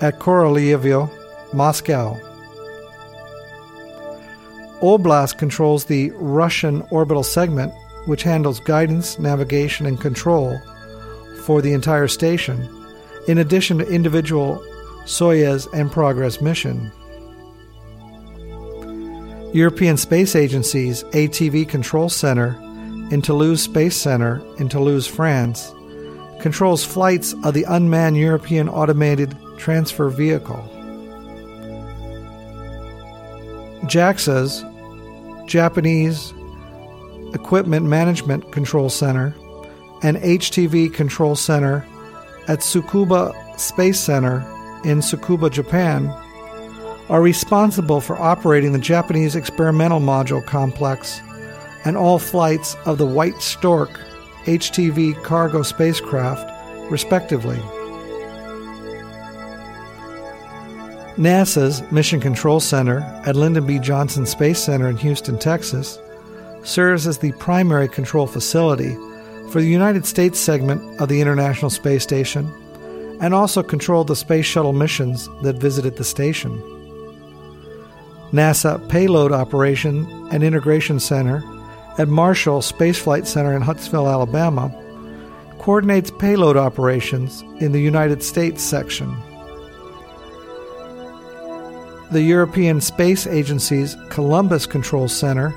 at 0.02 0.18
Korolyovyo, 0.18 1.12
Moscow. 1.54 2.20
Oblast 4.82 5.38
controls 5.38 5.86
the 5.86 6.10
Russian 6.16 6.82
orbital 6.90 7.22
segment, 7.22 7.72
which 8.08 8.24
handles 8.24 8.60
guidance, 8.62 9.20
navigation, 9.20 9.86
and 9.86 10.02
control 10.02 10.60
for 11.44 11.62
the 11.62 11.72
entire 11.72 12.08
station, 12.08 12.68
in 13.28 13.38
addition 13.38 13.78
to 13.78 13.88
individual 13.88 14.56
Soyuz 15.06 15.72
and 15.72 15.92
Progress 15.92 16.42
mission. 16.42 16.92
European 19.54 19.98
Space 19.98 20.36
Agency's 20.36 21.04
ATV 21.04 21.70
Control 21.70 22.10
Center 22.10 22.60
in 23.12 23.22
Toulouse 23.22 23.62
Space 23.62 23.96
Center 23.96 24.42
in 24.58 24.68
Toulouse, 24.68 25.06
France, 25.06 25.72
controls 26.44 26.84
flights 26.84 27.34
of 27.46 27.54
the 27.54 27.64
unmanned 27.70 28.18
European 28.18 28.68
Automated 28.68 29.34
Transfer 29.58 30.10
Vehicle. 30.10 30.62
JAXA's 33.86 34.66
Japanese 35.48 36.34
Equipment 37.34 37.86
Management 37.86 38.52
Control 38.52 38.90
Center 38.90 39.34
and 40.02 40.18
HTV 40.18 40.94
Control 40.94 41.38
Center 41.38 41.78
at 42.50 42.60
Tsukuba 42.60 43.58
Space 43.58 44.02
Center 44.02 44.40
in 44.84 45.00
Tsukuba, 45.00 45.50
Japan, 45.50 46.08
are 47.08 47.22
responsible 47.22 48.02
for 48.02 48.20
operating 48.20 48.74
the 48.74 48.80
Japanese 48.80 49.38
Experimental 49.38 50.02
Module 50.02 50.46
Complex 50.46 51.22
and 51.86 51.96
all 51.96 52.20
flights 52.20 52.76
of 52.86 52.98
the 52.98 53.08
White 53.08 53.42
Stork 53.42 53.98
HTV 54.46 55.22
cargo 55.24 55.62
spacecraft, 55.62 56.50
respectively. 56.92 57.58
NASA's 61.16 61.90
Mission 61.92 62.20
Control 62.20 62.60
Center 62.60 63.00
at 63.26 63.36
Lyndon 63.36 63.68
B. 63.68 63.78
Johnson 63.78 64.26
Space 64.26 64.60
Center 64.60 64.90
in 64.90 64.98
Houston, 64.98 65.38
Texas, 65.38 66.00
serves 66.64 67.06
as 67.06 67.20
the 67.20 67.32
primary 67.34 67.88
control 67.88 68.26
facility 68.26 68.96
for 69.52 69.62
the 69.62 69.68
United 69.68 70.06
States 70.06 70.40
segment 70.40 71.00
of 71.00 71.10
the 71.10 71.22
International 71.22 71.70
Space 71.70 72.02
Station 72.02 72.52
and 73.22 73.34
also 73.34 73.62
controlled 73.62 74.08
the 74.08 74.16
Space 74.16 74.46
Shuttle 74.46 74.74
missions 74.74 75.30
that 75.44 75.58
visited 75.58 75.98
the 75.98 76.04
station. 76.04 76.60
NASA 78.32 78.90
Payload 78.90 79.32
Operation 79.32 80.08
and 80.32 80.44
Integration 80.44 81.00
Center 81.00 81.44
at 81.98 82.08
Marshall 82.08 82.62
Space 82.62 83.00
Flight 83.00 83.28
Center 83.28 83.56
in 83.56 83.62
Huntsville, 83.62 84.08
Alabama, 84.08 84.74
coordinates 85.60 86.12
payload 86.12 86.58
operations 86.58 87.42
in 87.60 87.72
the 87.72 87.82
United 87.82 88.22
States 88.24 88.62
section. 88.62 89.16
The 92.12 92.22
European 92.22 92.82
Space 92.82 93.26
Agency's 93.28 93.96
Columbus 94.10 94.66
Control 94.66 95.08
Center 95.08 95.54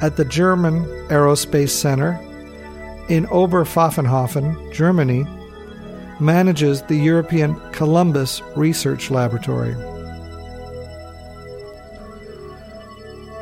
at 0.00 0.16
the 0.16 0.24
German 0.24 0.84
Aerospace 1.08 1.70
Center 1.70 2.18
in 3.08 3.26
Oberpfaffenhofen, 3.26 4.72
Germany, 4.72 5.26
manages 6.20 6.82
the 6.82 6.96
European 6.96 7.54
Columbus 7.72 8.40
Research 8.56 9.10
Laboratory. 9.10 9.74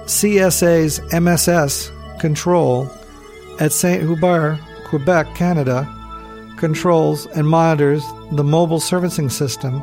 CSA's 0.07 1.01
MSS 1.13 1.92
Control 2.23 2.89
at 3.59 3.73
Saint 3.73 4.01
Hubert, 4.01 4.57
Quebec, 4.85 5.35
Canada, 5.35 5.93
controls 6.57 7.27
and 7.27 7.49
monitors 7.49 8.05
the 8.31 8.45
mobile 8.45 8.79
servicing 8.79 9.29
system 9.29 9.83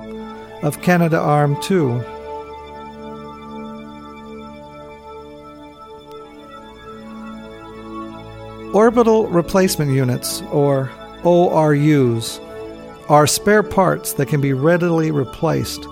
of 0.63 0.81
Canada 0.81 1.19
Arm 1.19 1.61
2. 1.61 2.01
Orbital 8.73 9.27
Replacement 9.27 9.91
Units, 9.91 10.41
or 10.43 10.89
ORUs, 11.23 12.39
are 13.09 13.27
spare 13.27 13.63
parts 13.63 14.13
that 14.13 14.29
can 14.29 14.39
be 14.39 14.53
readily 14.53 15.11
replaced 15.11 15.83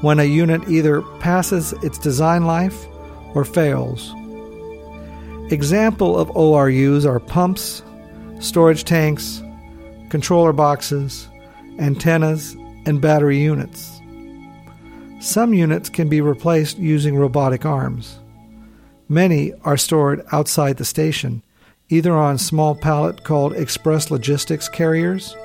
when 0.00 0.18
a 0.18 0.24
unit 0.24 0.66
either 0.70 1.02
passes 1.20 1.74
its 1.82 1.98
design 1.98 2.46
life 2.46 2.86
or 3.34 3.44
fails. 3.44 4.14
Example 5.52 6.18
of 6.18 6.30
ORUs 6.30 7.04
are 7.04 7.20
pumps, 7.20 7.82
storage 8.40 8.84
tanks, 8.84 9.42
controller 10.08 10.54
boxes, 10.54 11.28
antennas, 11.78 12.56
and 12.86 13.02
battery 13.02 13.38
units. 13.38 14.00
Some 15.20 15.52
units 15.52 15.90
can 15.90 16.08
be 16.08 16.22
replaced 16.22 16.78
using 16.78 17.16
robotic 17.16 17.66
arms. 17.66 18.18
Many 19.10 19.52
are 19.62 19.76
stored 19.76 20.24
outside 20.32 20.78
the 20.78 20.86
station, 20.86 21.42
either 21.90 22.14
on 22.14 22.38
small 22.38 22.74
pallet 22.74 23.22
called 23.22 23.52
express 23.52 24.10
logistics 24.10 24.70
carriers 24.70 25.36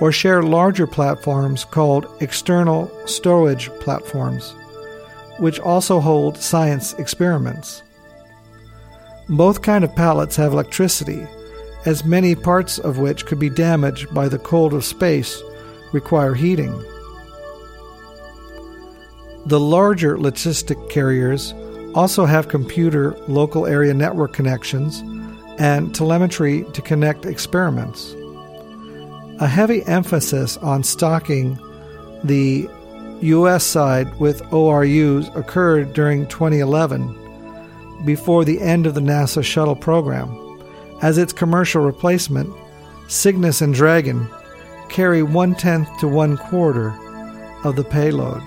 or 0.00 0.12
share 0.12 0.44
larger 0.44 0.86
platforms 0.86 1.64
called 1.64 2.06
external 2.20 2.88
storage 3.06 3.70
platforms, 3.80 4.54
which 5.40 5.58
also 5.58 5.98
hold 5.98 6.38
science 6.38 6.92
experiments. 6.92 7.82
Both 9.28 9.62
kind 9.62 9.84
of 9.84 9.94
pallets 9.94 10.36
have 10.36 10.52
electricity, 10.52 11.26
as 11.84 12.04
many 12.04 12.34
parts 12.34 12.78
of 12.78 12.98
which 12.98 13.26
could 13.26 13.38
be 13.38 13.50
damaged 13.50 14.12
by 14.12 14.28
the 14.28 14.38
cold 14.38 14.74
of 14.74 14.84
space 14.84 15.40
require 15.92 16.34
heating. 16.34 16.72
The 19.46 19.60
larger 19.60 20.16
logistic 20.16 20.90
carriers 20.90 21.54
also 21.94 22.24
have 22.24 22.48
computer 22.48 23.16
local 23.28 23.66
area 23.66 23.94
network 23.94 24.32
connections 24.32 25.02
and 25.58 25.94
telemetry 25.94 26.64
to 26.72 26.82
connect 26.82 27.26
experiments. 27.26 28.14
A 29.40 29.46
heavy 29.46 29.84
emphasis 29.84 30.56
on 30.58 30.82
stocking 30.82 31.58
the 32.24 32.68
U.S. 33.20 33.64
side 33.64 34.18
with 34.18 34.42
ORUs 34.52 35.28
occurred 35.36 35.92
during 35.92 36.26
2011 36.28 37.21
before 38.04 38.44
the 38.44 38.60
end 38.60 38.86
of 38.86 38.94
the 38.94 39.00
NASA 39.00 39.42
shuttle 39.42 39.76
program, 39.76 40.30
as 41.02 41.18
its 41.18 41.32
commercial 41.32 41.82
replacement, 41.82 42.52
Cygnus 43.08 43.60
and 43.60 43.74
Dragon, 43.74 44.28
carry 44.88 45.22
one 45.22 45.54
tenth 45.54 45.88
to 46.00 46.08
one 46.08 46.36
quarter 46.36 46.88
of 47.64 47.76
the 47.76 47.84
payload. 47.84 48.42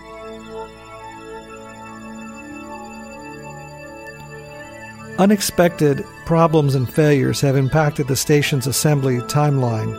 Unexpected 5.17 6.05
problems 6.25 6.75
and 6.75 6.91
failures 6.91 7.39
have 7.39 7.55
impacted 7.55 8.07
the 8.07 8.15
station's 8.17 8.67
assembly 8.67 9.19
timeline 9.19 9.95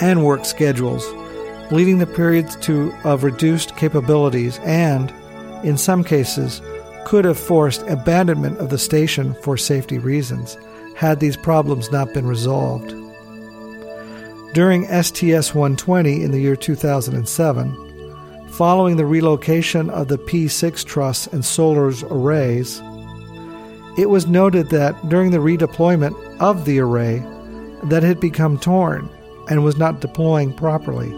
and 0.00 0.24
work 0.24 0.44
schedules, 0.44 1.04
leading 1.72 1.98
the 1.98 2.06
periods 2.06 2.54
to 2.56 2.92
of 3.02 3.24
reduced 3.24 3.76
capabilities 3.76 4.60
and, 4.62 5.12
in 5.64 5.76
some 5.76 6.04
cases, 6.04 6.62
could 7.04 7.24
have 7.24 7.38
forced 7.38 7.82
abandonment 7.82 8.58
of 8.58 8.70
the 8.70 8.78
station 8.78 9.34
for 9.42 9.56
safety 9.56 9.98
reasons 9.98 10.56
had 10.94 11.20
these 11.20 11.36
problems 11.36 11.90
not 11.90 12.12
been 12.12 12.26
resolved. 12.26 12.94
During 14.52 14.84
STS 14.86 15.54
120 15.54 16.22
in 16.22 16.30
the 16.30 16.40
year 16.40 16.56
2007, 16.56 18.48
following 18.50 18.96
the 18.96 19.06
relocation 19.06 19.88
of 19.90 20.08
the 20.08 20.18
P6 20.18 20.84
truss 20.84 21.26
and 21.28 21.44
solar 21.44 21.92
arrays, 22.10 22.82
it 23.96 24.10
was 24.10 24.26
noted 24.26 24.68
that 24.70 25.08
during 25.08 25.30
the 25.30 25.38
redeployment 25.38 26.14
of 26.40 26.64
the 26.64 26.80
array 26.80 27.18
that 27.84 28.04
it 28.04 28.08
had 28.08 28.20
become 28.20 28.58
torn 28.58 29.08
and 29.48 29.64
was 29.64 29.78
not 29.78 30.00
deploying 30.00 30.52
properly. 30.52 31.10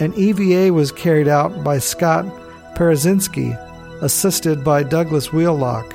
An 0.00 0.12
EVA 0.14 0.72
was 0.72 0.92
carried 0.92 1.28
out 1.28 1.64
by 1.64 1.78
Scott 1.78 2.24
Parazynski 2.76 3.56
assisted 4.00 4.62
by 4.62 4.82
Douglas 4.82 5.32
Wheelock. 5.32 5.94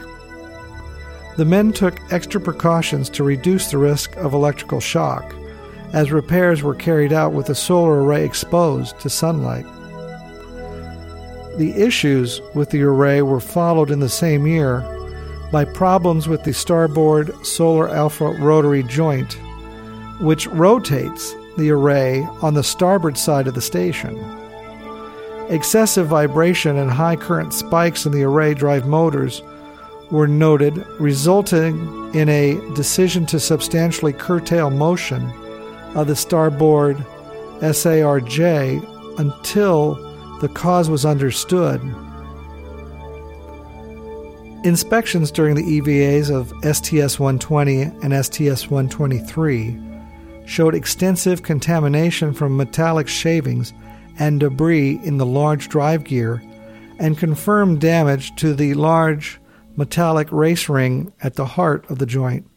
The 1.37 1.45
men 1.45 1.71
took 1.71 1.99
extra 2.11 2.39
precautions 2.39 3.09
to 3.11 3.23
reduce 3.23 3.71
the 3.71 3.77
risk 3.77 4.15
of 4.17 4.33
electrical 4.33 4.79
shock, 4.79 5.33
as 5.93 6.11
repairs 6.11 6.61
were 6.61 6.75
carried 6.75 7.13
out 7.13 7.33
with 7.33 7.47
the 7.47 7.55
solar 7.55 8.03
array 8.03 8.25
exposed 8.25 8.99
to 8.99 9.09
sunlight. 9.09 9.65
The 11.57 11.73
issues 11.75 12.41
with 12.53 12.71
the 12.71 12.83
array 12.83 13.21
were 13.21 13.39
followed 13.39 13.91
in 13.91 13.99
the 13.99 14.09
same 14.09 14.45
year 14.47 14.81
by 15.51 15.65
problems 15.65 16.27
with 16.27 16.43
the 16.43 16.53
starboard 16.53 17.33
solar 17.45 17.87
alpha 17.89 18.25
rotary 18.25 18.83
joint, 18.83 19.33
which 20.19 20.47
rotates 20.47 21.35
the 21.57 21.69
array 21.69 22.27
on 22.41 22.55
the 22.55 22.63
starboard 22.63 23.17
side 23.17 23.47
of 23.47 23.53
the 23.53 23.61
station. 23.61 24.42
Excessive 25.53 26.07
vibration 26.07 26.77
and 26.77 26.89
high 26.89 27.15
current 27.15 27.53
spikes 27.53 28.07
in 28.07 28.11
the 28.11 28.23
array 28.23 28.55
drive 28.55 28.87
motors 28.87 29.43
were 30.09 30.27
noted, 30.27 30.83
resulting 30.99 31.77
in 32.15 32.27
a 32.27 32.55
decision 32.73 33.27
to 33.27 33.39
substantially 33.39 34.13
curtail 34.13 34.71
motion 34.71 35.31
of 35.93 36.07
the 36.07 36.15
starboard 36.15 36.97
SARJ 37.59 39.19
until 39.19 39.93
the 40.41 40.49
cause 40.49 40.89
was 40.89 41.05
understood. 41.05 41.79
Inspections 44.63 45.29
during 45.29 45.53
the 45.53 45.81
EVAs 45.81 46.31
of 46.31 46.47
STS 46.63 47.19
120 47.19 47.81
and 48.01 48.25
STS 48.25 48.71
123 48.71 49.79
showed 50.47 50.73
extensive 50.73 51.43
contamination 51.43 52.33
from 52.33 52.57
metallic 52.57 53.07
shavings 53.07 53.71
and 54.19 54.39
debris 54.39 54.99
in 55.03 55.17
the 55.17 55.25
large 55.25 55.69
drive 55.69 56.03
gear 56.03 56.43
and 56.99 57.17
confirmed 57.17 57.81
damage 57.81 58.35
to 58.35 58.53
the 58.53 58.73
large 58.73 59.39
metallic 59.75 60.31
race 60.31 60.69
ring 60.69 61.11
at 61.21 61.35
the 61.35 61.45
heart 61.45 61.89
of 61.89 61.99
the 61.99 62.05
joint, 62.05 62.47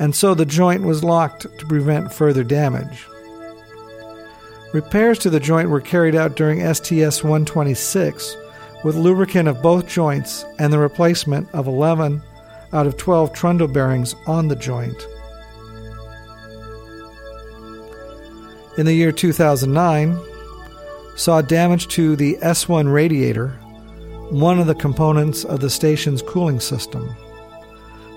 and 0.00 0.14
so 0.14 0.34
the 0.34 0.44
joint 0.44 0.82
was 0.82 1.04
locked 1.04 1.42
to 1.58 1.66
prevent 1.66 2.12
further 2.12 2.44
damage. 2.44 3.06
Repairs 4.72 5.18
to 5.20 5.30
the 5.30 5.40
joint 5.40 5.70
were 5.70 5.80
carried 5.80 6.14
out 6.14 6.36
during 6.36 6.60
STS 6.74 7.22
126 7.22 8.36
with 8.84 8.96
lubricant 8.96 9.48
of 9.48 9.62
both 9.62 9.88
joints 9.88 10.44
and 10.58 10.72
the 10.72 10.78
replacement 10.78 11.48
of 11.54 11.66
11 11.66 12.22
out 12.72 12.86
of 12.86 12.96
12 12.96 13.32
trundle 13.32 13.68
bearings 13.68 14.14
on 14.26 14.48
the 14.48 14.56
joint. 14.56 15.06
In 18.76 18.86
the 18.86 18.92
year 18.92 19.10
2009, 19.10 20.18
saw 21.18 21.42
damage 21.42 21.88
to 21.88 22.14
the 22.14 22.36
S1 22.42 22.92
radiator, 22.92 23.48
one 24.30 24.60
of 24.60 24.68
the 24.68 24.74
components 24.74 25.44
of 25.44 25.58
the 25.58 25.68
station's 25.68 26.22
cooling 26.22 26.60
system. 26.60 27.12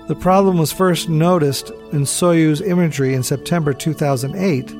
The 0.06 0.14
problem 0.14 0.56
was 0.56 0.70
first 0.70 1.08
noticed 1.08 1.70
in 1.90 2.02
Soyuz 2.02 2.64
imagery 2.64 3.14
in 3.14 3.24
September 3.24 3.72
2008 3.72 4.72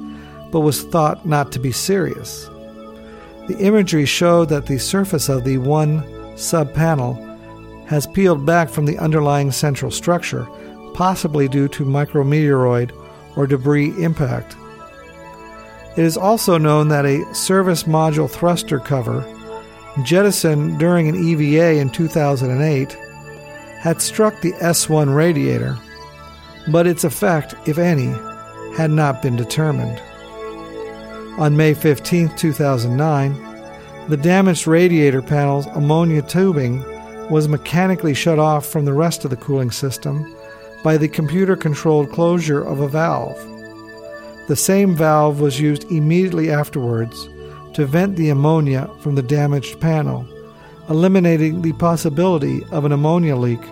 but 0.53 0.61
was 0.61 0.85
thought 0.85 1.27
not 1.27 1.51
to 1.51 1.59
be 1.59 1.73
serious. 1.73 2.45
The 3.49 3.57
imagery 3.59 4.07
showed 4.07 4.51
that 4.51 4.67
the 4.67 4.79
surface 4.79 5.29
of 5.29 5.43
the 5.43 5.59
one 5.59 6.05
sub 6.37 6.73
panel 6.73 7.15
has 7.87 8.07
peeled 8.07 8.47
back 8.47 8.69
from 8.69 8.87
the 8.87 8.99
underlying 8.99 9.51
central 9.51 9.91
structure, 9.91 10.47
possibly 10.95 11.49
due 11.49 11.67
to 11.69 11.85
micrometeoroid 11.85 12.93
or 13.37 13.49
debris 13.49 14.01
impact. 14.01 14.57
It 15.97 16.05
is 16.05 16.17
also 16.17 16.57
known 16.57 16.89
that 16.89 17.05
a 17.05 17.35
service 17.35 17.83
module 17.83 18.31
thruster 18.31 18.79
cover, 18.79 19.27
jettisoned 20.05 20.79
during 20.79 21.09
an 21.09 21.17
EVA 21.17 21.79
in 21.79 21.91
2008, 21.91 22.93
had 23.79 24.01
struck 24.01 24.41
the 24.41 24.53
S1 24.53 25.15
radiator, 25.15 25.79
but 26.69 26.87
its 26.87 27.05
effect, 27.05 27.55
if 27.67 27.77
any, 27.77 28.13
had 28.77 28.91
not 28.91 29.21
been 29.21 29.37
determined. 29.37 30.01
On 31.39 31.57
May 31.57 31.75
15, 31.75 32.37
2009, 32.37 34.09
the 34.09 34.17
damaged 34.17 34.67
radiator 34.67 35.21
panel's 35.21 35.67
ammonia 35.67 36.23
tubing 36.23 36.83
was 37.31 37.49
mechanically 37.49 38.15
shut 38.15 38.39
off 38.39 38.65
from 38.65 38.85
the 38.85 38.93
rest 38.93 39.25
of 39.25 39.31
the 39.31 39.37
cooling 39.37 39.71
system 39.71 40.35
by 40.83 40.97
the 40.97 41.09
computer 41.09 41.57
controlled 41.57 42.11
closure 42.11 42.63
of 42.63 42.81
a 42.81 42.89
valve. 42.89 43.39
The 44.53 44.57
same 44.57 44.95
valve 44.95 45.41
was 45.41 45.59
used 45.59 45.91
immediately 45.91 46.51
afterwards 46.51 47.27
to 47.73 47.87
vent 47.87 48.17
the 48.17 48.29
ammonia 48.29 48.91
from 49.01 49.15
the 49.15 49.23
damaged 49.23 49.81
panel, 49.81 50.29
eliminating 50.91 51.63
the 51.63 51.73
possibility 51.73 52.63
of 52.65 52.85
an 52.85 52.93
ammonia 52.93 53.35
leak 53.35 53.63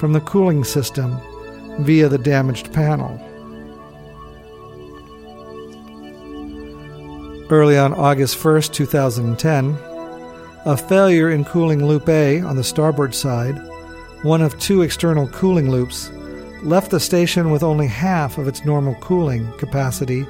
from 0.00 0.12
the 0.12 0.20
cooling 0.22 0.64
system 0.64 1.20
via 1.84 2.08
the 2.08 2.18
damaged 2.18 2.72
panel. 2.72 3.16
Early 7.48 7.78
on 7.78 7.94
August 7.94 8.44
1, 8.44 8.62
2010, 8.62 9.78
a 10.64 10.76
failure 10.76 11.30
in 11.30 11.44
cooling 11.44 11.86
loop 11.86 12.08
A 12.08 12.40
on 12.40 12.56
the 12.56 12.64
starboard 12.64 13.14
side, 13.14 13.56
one 14.22 14.42
of 14.42 14.58
two 14.58 14.82
external 14.82 15.28
cooling 15.28 15.70
loops, 15.70 16.10
left 16.64 16.90
the 16.90 17.00
station 17.00 17.50
with 17.50 17.62
only 17.62 17.86
half 17.86 18.38
of 18.38 18.48
its 18.48 18.64
normal 18.64 18.94
cooling 18.96 19.52
capacity 19.58 20.26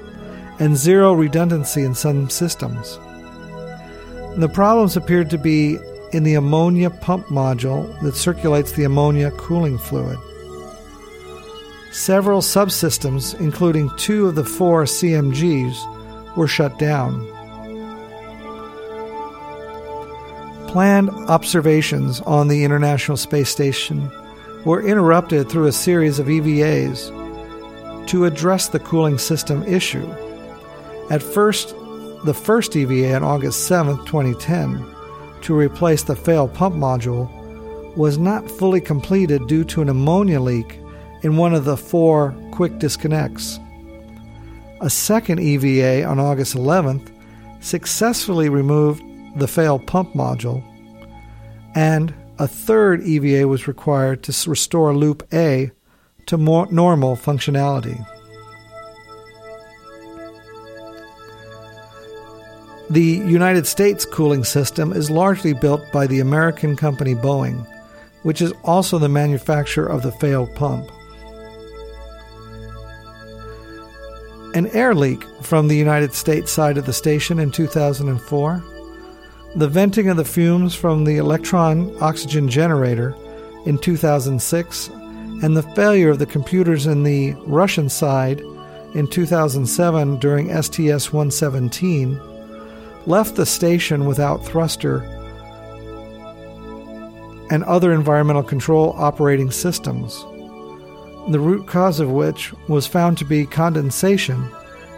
and 0.59 0.77
zero 0.77 1.13
redundancy 1.13 1.83
in 1.83 1.95
some 1.95 2.29
systems. 2.29 2.99
The 4.37 4.51
problems 4.53 4.97
appeared 4.97 5.31
to 5.31 5.39
be 5.39 5.79
in 6.13 6.25
the 6.25 6.35
ammonia 6.35 6.91
pump 6.91 7.27
module 7.27 8.01
that 8.03 8.17
circulates 8.17 8.73
the 8.73 8.85
ammonia 8.85 9.31
cooling 9.33 9.79
fluid. 9.79 10.19
Several 11.93 12.41
subsystems, 12.41 13.39
including 13.39 13.89
two 13.97 14.27
of 14.27 14.35
the 14.35 14.45
four 14.45 14.85
CMGs, 14.85 16.37
were 16.37 16.49
shut 16.49 16.77
down. 16.81 17.25
Planned 20.67 21.11
observations 21.29 22.21
on 22.23 22.49
the 22.49 22.65
International 22.65 23.17
Space 23.17 23.49
Station 23.49 24.11
were 24.65 24.87
interrupted 24.87 25.49
through 25.49 25.67
a 25.67 25.73
series 25.73 26.19
of 26.19 26.27
EVAs 26.27 28.07
to 28.09 28.25
address 28.25 28.69
the 28.69 28.79
cooling 28.79 29.19
system 29.19 29.63
issue. 29.65 30.07
At 31.11 31.23
first, 31.23 31.75
the 32.25 32.35
first 32.35 32.75
EVA 32.75 33.15
on 33.15 33.23
August 33.23 33.67
7, 33.67 33.99
2010, 34.07 34.85
to 35.43 35.55
replace 35.55 36.03
the 36.03 36.17
failed 36.17 36.55
pump 36.55 36.75
module 36.75 37.29
was 37.97 38.17
not 38.17 38.51
fully 38.51 38.81
completed 38.81 39.47
due 39.47 39.65
to 39.65 39.83
an 39.83 39.89
ammonia 39.89 40.41
leak 40.41 40.81
in 41.23 41.37
one 41.37 41.55
of 41.55 41.65
the 41.65 41.77
four 41.77 42.35
quick 42.51 42.79
disconnects. 42.79 43.59
A 44.81 44.91
second 44.91 45.41
EVA 45.41 46.05
on 46.05 46.19
August 46.19 46.55
11th 46.55 47.11
successfully 47.61 48.49
removed 48.49 49.03
the 49.37 49.49
failed 49.49 49.87
pump 49.87 50.13
module, 50.15 50.63
and 51.75 52.15
a 52.39 52.49
third 52.49 53.03
EVA 53.03 53.47
was 53.47 53.69
required 53.69 54.23
to 54.25 54.51
restore 54.51 54.95
loop 54.95 55.27
A 55.33 55.71
to 56.27 56.39
more 56.39 56.67
normal 56.71 57.17
functionality. 57.17 58.05
The 62.91 63.03
United 63.03 63.67
States 63.67 64.05
cooling 64.05 64.45
system 64.45 64.93
is 64.93 65.11
largely 65.11 65.55
built 65.55 65.83
by 65.93 66.07
the 66.07 66.21
American 66.21 66.77
company 66.77 67.15
Boeing, 67.15 67.67
which 68.23 68.43
is 68.43 68.53
also 68.63 68.99
the 68.99 69.09
manufacturer 69.09 69.87
of 69.87 70.03
the 70.03 70.13
failed 70.13 70.55
pump. 70.55 70.91
an 74.55 74.69
air 74.69 74.95
leak 74.95 75.25
from 75.43 75.67
the 75.67 75.77
United 75.77 76.15
States 76.15 76.51
side 76.51 76.79
of 76.79 76.87
the 76.87 76.93
station 76.93 77.41
in 77.41 77.51
2004, 77.51 78.65
the 79.57 79.69
venting 79.69 80.09
of 80.09 80.17
the 80.17 80.25
fumes 80.25 80.75
from 80.75 81.05
the 81.05 81.17
Electron 81.17 81.95
oxygen 82.01 82.49
generator 82.49 83.15
in 83.67 83.79
2006, 83.79 84.89
and 84.89 85.57
the 85.57 85.63
failure 85.63 86.11
of 86.11 86.19
the 86.19 86.27
computers 86.27 86.87
in 86.87 87.03
the 87.03 87.33
Russian 87.47 87.89
side 87.89 88.41
in 88.95 89.07
2007 89.07 90.19
during 90.19 90.63
STS 90.63 91.13
117 91.13 92.21
left 93.07 93.35
the 93.37 93.47
station 93.47 94.07
without 94.07 94.45
thruster 94.45 94.99
and 97.51 97.63
other 97.65 97.93
environmental 97.93 98.43
control 98.43 98.95
operating 98.97 99.51
systems 99.51 100.25
the 101.29 101.41
root 101.41 101.67
cause 101.67 102.01
of 102.01 102.11
which 102.11 102.53
was 102.69 102.87
found 102.87 103.17
to 103.19 103.25
be 103.25 103.47
condensation 103.47 104.51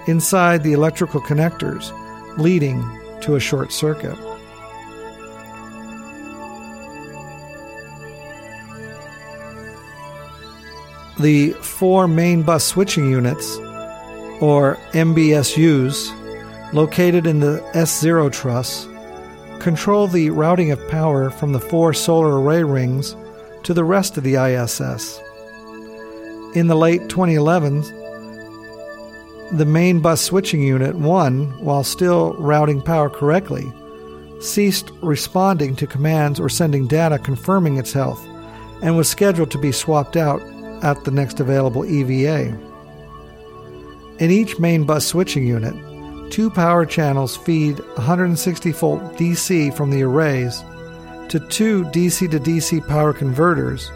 inside 0.08 0.62
the 0.62 0.72
electrical 0.72 1.20
connectors, 1.20 1.92
leading 2.38 2.82
to 3.20 3.36
a 3.36 3.40
short 3.40 3.72
circuit. 3.72 4.16
The 11.18 11.52
four 11.52 12.06
main 12.06 12.42
bus 12.42 12.62
switching 12.64 13.10
units, 13.10 13.56
or 14.40 14.76
MBSUs, 14.92 16.12
located 16.74 17.26
in 17.26 17.40
the 17.40 17.60
S0 17.74 18.30
truss, 18.30 18.86
control 19.58 20.08
the 20.08 20.28
routing 20.28 20.72
of 20.72 20.88
power 20.88 21.30
from 21.30 21.52
the 21.52 21.60
four 21.60 21.94
solar 21.94 22.38
array 22.40 22.62
rings 22.64 23.16
to 23.62 23.72
the 23.72 23.84
rest 23.84 24.18
of 24.18 24.24
the 24.24 24.34
ISS. 24.34 25.18
In 26.54 26.66
the 26.66 26.76
late 26.76 27.02
2011s, 27.02 27.90
the 29.56 29.64
main 29.64 30.00
bus 30.00 30.20
switching 30.20 30.60
unit 30.60 30.96
1, 30.96 31.64
while 31.64 31.82
still 31.82 32.34
routing 32.34 32.82
power 32.82 33.08
correctly, 33.08 33.72
ceased 34.40 34.90
responding 35.00 35.74
to 35.76 35.86
commands 35.86 36.38
or 36.38 36.50
sending 36.50 36.86
data 36.86 37.18
confirming 37.18 37.78
its 37.78 37.94
health 37.94 38.22
and 38.82 38.96
was 38.98 39.08
scheduled 39.08 39.50
to 39.50 39.58
be 39.58 39.72
swapped 39.72 40.16
out 40.16 40.42
at 40.82 41.04
the 41.04 41.10
next 41.10 41.40
available 41.40 41.84
EVA. 41.84 42.56
In 44.18 44.30
each 44.30 44.58
main 44.58 44.84
bus 44.84 45.06
switching 45.06 45.46
unit, 45.46 45.74
two 46.30 46.50
power 46.50 46.86
channels 46.86 47.36
feed 47.36 47.78
160 47.80 48.72
volt 48.72 49.02
DC 49.16 49.74
from 49.74 49.90
the 49.90 50.02
arrays 50.02 50.62
to 51.28 51.40
two 51.48 51.84
DC 51.86 52.30
to 52.30 52.38
DC 52.38 52.86
power 52.88 53.12
converters 53.12 53.90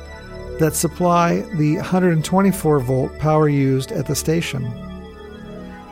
that 0.59 0.75
supply 0.75 1.41
the 1.57 1.77
124 1.77 2.81
volt 2.81 3.19
power 3.19 3.49
used 3.49 3.93
at 3.93 4.07
the 4.07 4.15
station. 4.15 4.67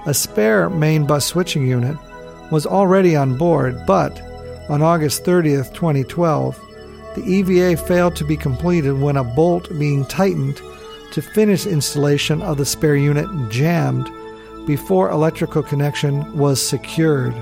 A 0.06 0.12
spare 0.12 0.68
main 0.68 1.06
bus 1.06 1.24
switching 1.24 1.66
unit 1.66 1.96
was 2.50 2.66
already 2.66 3.16
on 3.16 3.36
board, 3.36 3.78
but 3.86 4.20
on 4.68 4.82
August 4.82 5.24
30th, 5.24 5.72
2012, 5.74 6.58
the 7.14 7.24
EVA 7.24 7.76
failed 7.76 8.14
to 8.16 8.24
be 8.24 8.36
completed 8.36 8.92
when 8.92 9.16
a 9.16 9.24
bolt 9.24 9.68
being 9.78 10.04
tightened 10.04 10.60
to 11.12 11.22
finish 11.22 11.66
installation 11.66 12.42
of 12.42 12.56
the 12.58 12.66
spare 12.66 12.96
unit 12.96 13.26
jammed 13.50 14.08
before 14.66 15.10
electrical 15.10 15.62
connection 15.62 16.36
was 16.36 16.60
secured. 16.60 17.34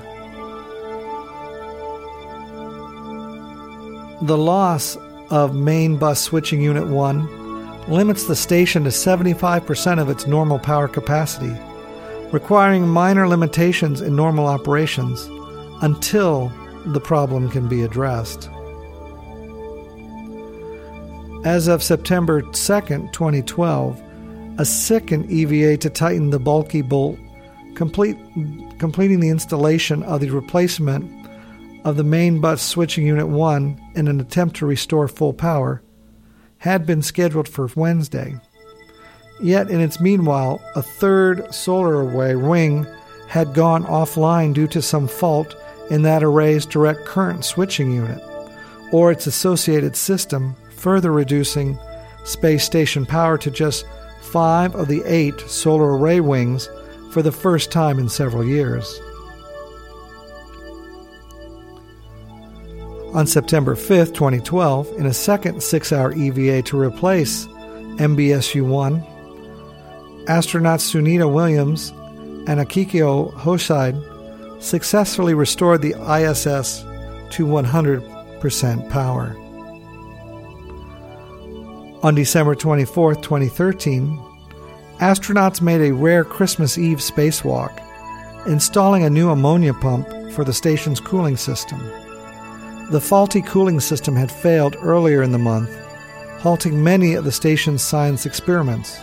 The 4.22 4.38
loss 4.38 4.96
of 5.30 5.54
main 5.54 5.96
bus 5.96 6.20
switching 6.20 6.62
unit 6.62 6.86
1 6.86 7.88
limits 7.88 8.24
the 8.24 8.36
station 8.36 8.84
to 8.84 8.90
75% 8.90 10.00
of 10.00 10.08
its 10.08 10.26
normal 10.26 10.58
power 10.58 10.88
capacity, 10.88 11.54
requiring 12.32 12.88
minor 12.88 13.28
limitations 13.28 14.00
in 14.00 14.16
normal 14.16 14.46
operations 14.46 15.28
until 15.82 16.52
the 16.86 17.00
problem 17.00 17.50
can 17.50 17.68
be 17.68 17.82
addressed. 17.82 18.48
As 21.46 21.68
of 21.68 21.80
September 21.80 22.42
2, 22.42 22.48
2012, 22.50 24.02
a 24.58 24.64
second 24.64 25.30
EVA 25.30 25.76
to 25.76 25.88
tighten 25.88 26.30
the 26.30 26.40
bulky 26.40 26.82
bolt, 26.82 27.20
complete, 27.76 28.16
completing 28.80 29.20
the 29.20 29.28
installation 29.28 30.02
of 30.02 30.20
the 30.20 30.30
replacement 30.30 31.08
of 31.84 31.96
the 31.96 32.02
main 32.02 32.40
bus 32.40 32.60
switching 32.60 33.06
unit 33.06 33.28
1 33.28 33.80
in 33.94 34.08
an 34.08 34.20
attempt 34.20 34.56
to 34.56 34.66
restore 34.66 35.06
full 35.06 35.32
power, 35.32 35.84
had 36.58 36.84
been 36.84 37.00
scheduled 37.00 37.46
for 37.46 37.70
Wednesday. 37.76 38.34
Yet, 39.40 39.70
in 39.70 39.80
its 39.80 40.00
meanwhile, 40.00 40.60
a 40.74 40.82
third 40.82 41.54
solar 41.54 42.04
array 42.04 42.34
wing 42.34 42.88
had 43.28 43.54
gone 43.54 43.84
offline 43.84 44.52
due 44.52 44.66
to 44.66 44.82
some 44.82 45.06
fault 45.06 45.54
in 45.90 46.02
that 46.02 46.24
array's 46.24 46.66
direct 46.66 47.04
current 47.04 47.44
switching 47.44 47.92
unit, 47.92 48.20
or 48.90 49.12
its 49.12 49.28
associated 49.28 49.94
system, 49.94 50.56
further 50.86 51.10
reducing 51.10 51.76
space 52.22 52.62
station 52.62 53.04
power 53.04 53.36
to 53.36 53.50
just 53.50 53.84
five 54.20 54.72
of 54.76 54.86
the 54.86 55.02
eight 55.04 55.34
solar 55.40 55.98
array 55.98 56.20
wings 56.20 56.68
for 57.10 57.22
the 57.22 57.32
first 57.32 57.72
time 57.72 57.98
in 57.98 58.08
several 58.08 58.44
years. 58.44 59.00
On 63.14 63.26
September 63.26 63.74
5, 63.74 64.12
2012, 64.12 64.92
in 64.96 65.06
a 65.06 65.12
second 65.12 65.60
six 65.60 65.92
hour 65.92 66.12
EVA 66.12 66.62
to 66.62 66.78
replace 66.80 67.46
MBSU 67.98 68.62
1, 68.62 69.00
astronauts 70.26 70.86
Sunita 70.86 71.28
Williams 71.28 71.88
and 72.46 72.60
Akiko 72.60 73.32
Hoshide 73.32 74.62
successfully 74.62 75.34
restored 75.34 75.82
the 75.82 75.94
ISS 75.94 76.82
to 77.34 77.44
100% 77.44 78.88
power. 78.88 79.36
On 82.06 82.14
December 82.14 82.54
24, 82.54 83.16
2013, 83.16 84.16
astronauts 85.00 85.60
made 85.60 85.80
a 85.80 85.92
rare 85.92 86.22
Christmas 86.22 86.78
Eve 86.78 86.98
spacewalk, 86.98 87.82
installing 88.46 89.02
a 89.02 89.10
new 89.10 89.30
ammonia 89.30 89.74
pump 89.74 90.06
for 90.30 90.44
the 90.44 90.52
station's 90.52 91.00
cooling 91.00 91.36
system. 91.36 91.80
The 92.92 93.00
faulty 93.00 93.42
cooling 93.42 93.80
system 93.80 94.14
had 94.14 94.30
failed 94.30 94.76
earlier 94.76 95.24
in 95.24 95.32
the 95.32 95.38
month, 95.38 95.76
halting 96.38 96.80
many 96.80 97.14
of 97.14 97.24
the 97.24 97.32
station's 97.32 97.82
science 97.82 98.24
experiments. 98.24 98.98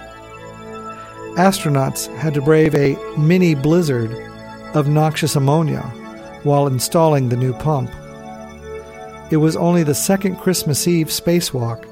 Astronauts 1.35 2.07
had 2.15 2.33
to 2.35 2.41
brave 2.41 2.73
a 2.73 2.95
mini 3.17 3.53
blizzard 3.53 4.13
of 4.75 4.87
noxious 4.87 5.35
ammonia 5.35 5.81
while 6.43 6.67
installing 6.67 7.27
the 7.27 7.35
new 7.35 7.51
pump. 7.51 7.91
It 9.29 9.37
was 9.37 9.57
only 9.57 9.83
the 9.83 9.93
second 9.93 10.37
Christmas 10.37 10.87
Eve 10.87 11.07
spacewalk 11.07 11.89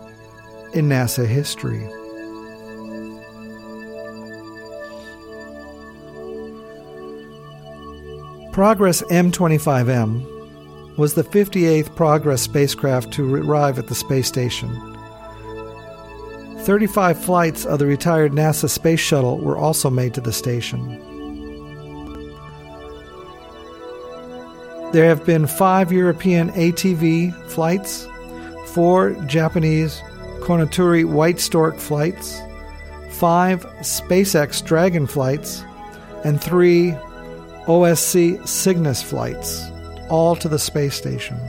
in 0.74 0.88
NASA 0.88 1.26
history. 1.26 1.88
Progress 8.52 9.02
M25M 9.04 10.98
was 10.98 11.14
the 11.14 11.24
58th 11.24 11.96
Progress 11.96 12.42
spacecraft 12.42 13.14
to 13.14 13.36
arrive 13.36 13.80
at 13.80 13.88
the 13.88 13.96
space 13.96 14.28
station. 14.28 14.70
35 16.60 17.24
flights 17.24 17.66
of 17.66 17.80
the 17.80 17.86
retired 17.86 18.34
NASA 18.34 18.70
Space 18.70 19.00
Shuttle 19.00 19.40
were 19.40 19.58
also 19.58 19.90
made 19.90 20.14
to 20.14 20.22
the 20.22 20.34
station. 20.34 21.00
There 24.92 25.06
have 25.06 25.26
been 25.26 25.48
five 25.48 25.92
European 25.92 26.52
ATV 26.52 27.34
flights, 27.48 28.08
four 28.68 29.14
Japanese 29.26 30.02
Kounotori 30.52 31.06
White 31.06 31.40
Stork 31.40 31.78
flights, 31.78 32.42
five 33.10 33.64
SpaceX 33.80 34.62
Dragon 34.62 35.08
flights, 35.08 35.64
and 36.26 36.44
three 36.44 36.92
OSC 37.68 38.46
Cygnus 38.46 39.02
flights 39.02 39.64
all 40.10 40.36
to 40.36 40.50
the 40.50 40.60
space 40.60 40.94
station. 40.94 41.40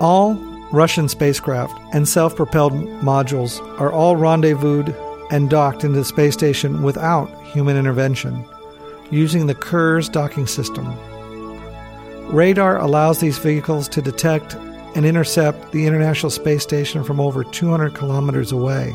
All 0.00 0.34
Russian 0.70 1.08
spacecraft 1.08 1.76
and 1.92 2.08
self 2.08 2.36
propelled 2.36 2.72
modules 2.72 3.60
are 3.80 3.90
all 3.90 4.14
rendezvoused 4.14 4.94
and 5.32 5.50
docked 5.50 5.82
into 5.82 5.98
the 5.98 6.04
space 6.04 6.34
station 6.34 6.84
without 6.84 7.26
human 7.46 7.76
intervention, 7.76 8.44
using 9.10 9.46
the 9.46 9.54
Kurs 9.54 10.08
docking 10.08 10.46
system. 10.46 10.86
Radar 12.32 12.78
allows 12.78 13.20
these 13.20 13.38
vehicles 13.38 13.88
to 13.88 14.02
detect 14.02 14.54
and 14.96 15.04
intercept 15.04 15.72
the 15.72 15.86
International 15.86 16.30
Space 16.30 16.62
Station 16.62 17.04
from 17.04 17.20
over 17.20 17.44
200 17.44 17.94
kilometers 17.94 18.50
away. 18.50 18.92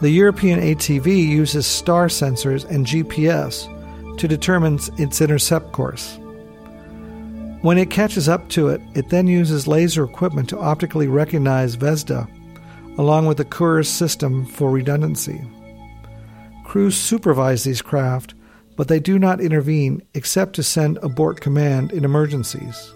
The 0.00 0.10
European 0.10 0.60
ATV 0.60 1.06
uses 1.26 1.66
star 1.66 2.08
sensors 2.08 2.68
and 2.68 2.86
GPS 2.86 3.68
to 4.18 4.28
determine 4.28 4.78
its 4.98 5.20
intercept 5.20 5.72
course. 5.72 6.18
When 7.62 7.78
it 7.78 7.90
catches 7.90 8.28
up 8.28 8.48
to 8.50 8.68
it, 8.68 8.80
it 8.94 9.08
then 9.08 9.28
uses 9.28 9.68
laser 9.68 10.04
equipment 10.04 10.48
to 10.48 10.58
optically 10.58 11.06
recognize 11.06 11.76
Zvezda, 11.76 12.28
along 12.98 13.26
with 13.26 13.38
the 13.38 13.44
Kurs 13.44 13.86
system 13.88 14.44
for 14.44 14.70
redundancy. 14.70 15.40
Crews 16.64 16.96
supervise 16.96 17.64
these 17.64 17.80
craft, 17.80 18.34
but 18.76 18.88
they 18.88 19.00
do 19.00 19.18
not 19.18 19.40
intervene 19.40 20.02
except 20.14 20.54
to 20.54 20.62
send 20.62 20.98
abort 20.98 21.40
command 21.40 21.92
in 21.92 22.04
emergencies. 22.04 22.94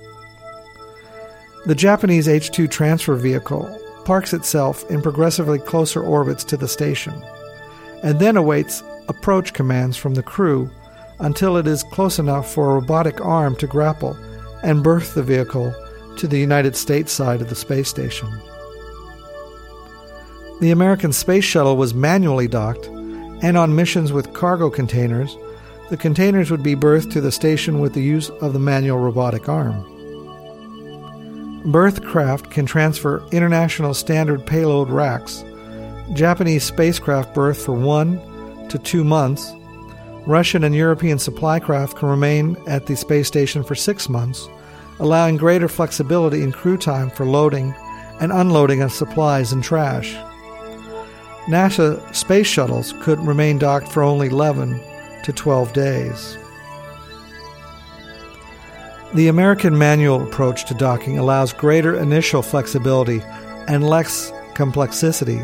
The 1.66 1.74
Japanese 1.74 2.28
H 2.28 2.50
2 2.50 2.68
transfer 2.68 3.14
vehicle 3.16 3.82
parks 4.04 4.32
itself 4.32 4.88
in 4.90 5.02
progressively 5.02 5.58
closer 5.58 6.02
orbits 6.02 6.44
to 6.44 6.56
the 6.56 6.68
station, 6.68 7.14
and 8.02 8.20
then 8.20 8.36
awaits 8.36 8.82
approach 9.08 9.52
commands 9.52 9.96
from 9.96 10.14
the 10.14 10.22
crew 10.22 10.70
until 11.18 11.56
it 11.56 11.66
is 11.66 11.82
close 11.84 12.18
enough 12.18 12.52
for 12.52 12.70
a 12.70 12.74
robotic 12.74 13.20
arm 13.20 13.56
to 13.56 13.66
grapple 13.66 14.16
and 14.62 14.82
berth 14.82 15.14
the 15.14 15.22
vehicle 15.22 15.74
to 16.16 16.26
the 16.26 16.38
United 16.38 16.76
States 16.76 17.12
side 17.12 17.40
of 17.40 17.48
the 17.48 17.54
space 17.54 17.88
station. 17.88 18.28
The 20.60 20.70
American 20.70 21.12
Space 21.12 21.44
Shuttle 21.44 21.76
was 21.76 21.92
manually 21.92 22.48
docked, 22.48 22.86
and 22.86 23.58
on 23.58 23.76
missions 23.76 24.12
with 24.12 24.32
cargo 24.32 24.70
containers, 24.70 25.36
the 25.90 25.96
containers 25.96 26.50
would 26.50 26.62
be 26.62 26.74
berthed 26.74 27.12
to 27.12 27.20
the 27.20 27.30
station 27.30 27.80
with 27.80 27.94
the 27.94 28.02
use 28.02 28.30
of 28.40 28.52
the 28.52 28.58
manual 28.58 28.98
robotic 28.98 29.48
arm. 29.48 29.84
Berth 31.70 32.02
craft 32.04 32.50
can 32.50 32.66
transfer 32.66 33.26
international 33.32 33.94
standard 33.94 34.44
payload 34.46 34.88
racks. 34.88 35.44
Japanese 36.12 36.64
spacecraft 36.64 37.34
berth 37.34 37.64
for 37.64 37.72
one 37.72 38.18
to 38.68 38.78
two 38.78 39.04
months. 39.04 39.52
Russian 40.26 40.64
and 40.64 40.74
European 40.74 41.18
supply 41.18 41.60
craft 41.60 41.96
can 41.96 42.08
remain 42.08 42.56
at 42.66 42.86
the 42.86 42.96
space 42.96 43.28
station 43.28 43.62
for 43.62 43.76
six 43.76 44.08
months, 44.08 44.48
allowing 44.98 45.36
greater 45.36 45.68
flexibility 45.68 46.42
in 46.42 46.50
crew 46.50 46.76
time 46.76 47.10
for 47.10 47.24
loading 47.24 47.74
and 48.20 48.32
unloading 48.32 48.82
of 48.82 48.92
supplies 48.92 49.52
and 49.52 49.62
trash. 49.62 50.14
NASA 51.46 52.14
space 52.14 52.46
shuttles 52.46 52.92
could 53.02 53.20
remain 53.20 53.58
docked 53.58 53.86
for 53.86 54.02
only 54.02 54.28
11 54.28 54.80
to 55.26 55.32
12 55.32 55.72
days. 55.72 56.38
The 59.12 59.26
American 59.26 59.76
manual 59.76 60.22
approach 60.22 60.66
to 60.66 60.74
docking 60.74 61.18
allows 61.18 61.52
greater 61.52 61.96
initial 61.96 62.42
flexibility 62.42 63.20
and 63.66 63.88
less 63.88 64.32
complexity. 64.54 65.38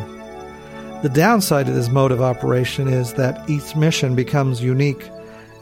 The 1.03 1.11
downside 1.13 1.67
to 1.67 1.73
this 1.73 1.89
mode 1.89 2.13
of 2.13 2.23
operation 2.23 2.87
is 2.87 3.15
that 3.15 3.51
each 3.51 3.75
mission 3.75 4.15
becomes 4.15 4.63
unique 4.63 5.11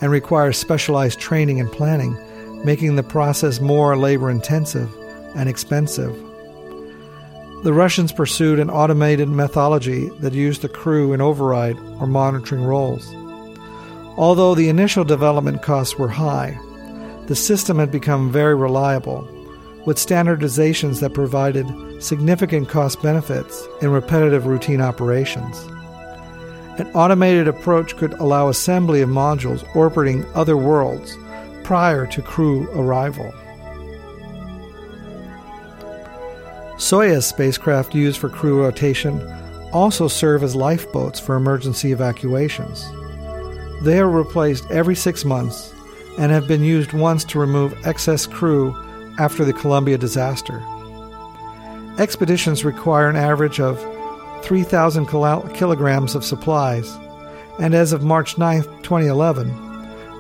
and 0.03 0.11
requires 0.11 0.59
specialized 0.59 1.19
training 1.19 1.59
and 1.59 1.73
planning, 1.73 2.15
making 2.63 2.97
the 2.97 3.03
process 3.03 3.59
more 3.59 3.97
labor 3.97 4.29
intensive 4.29 4.95
and 5.35 5.49
expensive. 5.49 6.15
The 7.65 7.73
Russians 7.73 8.13
pursued 8.13 8.59
an 8.59 8.69
automated 8.69 9.31
methodology 9.31 10.11
that 10.21 10.35
used 10.35 10.61
the 10.61 10.69
crew 10.69 11.15
in 11.15 11.23
override 11.23 11.79
or 11.99 12.07
monitoring 12.07 12.65
roles. 12.65 13.11
Although 14.17 14.55
the 14.55 14.69
initial 14.69 15.05
development 15.05 15.63
costs 15.63 15.99
were 15.99 16.09
high, 16.09 16.59
the 17.27 17.37
system 17.37 17.79
had 17.79 17.91
become 17.91 18.33
very 18.33 18.55
reliable, 18.55 19.29
with 19.87 19.97
standardizations 19.97 21.01
that 21.01 21.15
provided 21.15 21.67
significant 22.03 22.69
cost 22.69 23.01
benefits 23.03 23.67
in 23.81 23.91
repetitive 23.91 24.47
routine 24.47 24.81
operations. 24.81 25.67
An 26.79 26.91
automated 26.95 27.47
approach 27.47 27.97
could 27.97 28.13
allow 28.15 28.49
assembly 28.49 29.01
of 29.01 29.09
modules 29.09 29.65
orbiting 29.77 30.25
other 30.35 30.57
worlds 30.57 31.17
prior 31.63 32.07
to 32.07 32.23
crew 32.23 32.69
arrival. 32.71 33.33
Soyuz 36.77 37.25
spacecraft 37.25 37.95
used 37.95 38.19
for 38.19 38.31
crew 38.31 38.63
rotation 38.63 39.21
also 39.73 40.09
serve 40.09 40.43
as 40.43 40.57
lifeboats 40.57 41.21
for 41.21 41.37
emergency 41.37 41.93
evacuations. 41.93 42.91
They 43.81 43.99
are 43.99 44.09
replaced 44.09 44.71
every 44.71 44.95
six 44.95 45.25
months 45.25 45.75
and 46.19 46.31
have 46.31 46.47
been 46.47 46.63
used 46.63 46.93
once 46.93 47.25
to 47.25 47.39
remove 47.39 47.87
excess 47.87 48.27
crew 48.27 48.77
after 49.19 49.45
the 49.45 49.53
Columbia 49.53 49.97
disaster. 49.97 50.63
Expeditions 51.99 52.65
require 52.65 53.09
an 53.09 53.17
average 53.17 53.61
of 53.61 53.79
3,000 54.43 55.07
kilograms 55.07 56.15
of 56.15 56.25
supplies, 56.25 56.97
and 57.59 57.75
as 57.75 57.93
of 57.93 58.03
March 58.03 58.39
9, 58.39 58.63
2011, 58.83 59.51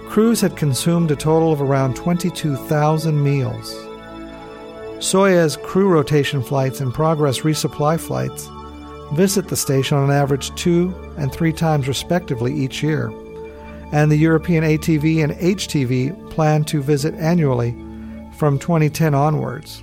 crews 0.08 0.40
had 0.40 0.56
consumed 0.56 1.10
a 1.10 1.16
total 1.16 1.52
of 1.52 1.62
around 1.62 1.96
22,000 1.96 3.22
meals. 3.22 3.74
Soyuz 4.98 5.60
crew 5.62 5.88
rotation 5.88 6.42
flights 6.42 6.80
and 6.80 6.92
Progress 6.92 7.40
resupply 7.40 7.98
flights 7.98 8.48
visit 9.14 9.48
the 9.48 9.56
station 9.56 9.96
on 9.96 10.10
average 10.10 10.54
two 10.54 10.94
and 11.16 11.32
three 11.32 11.52
times 11.52 11.88
respectively 11.88 12.54
each 12.54 12.82
year, 12.82 13.10
and 13.92 14.10
the 14.10 14.16
European 14.16 14.64
ATV 14.64 15.22
and 15.22 15.32
HTV 15.32 16.30
plan 16.30 16.64
to 16.64 16.82
visit 16.82 17.14
annually 17.14 17.72
from 18.36 18.58
2010 18.58 19.14
onwards. 19.14 19.82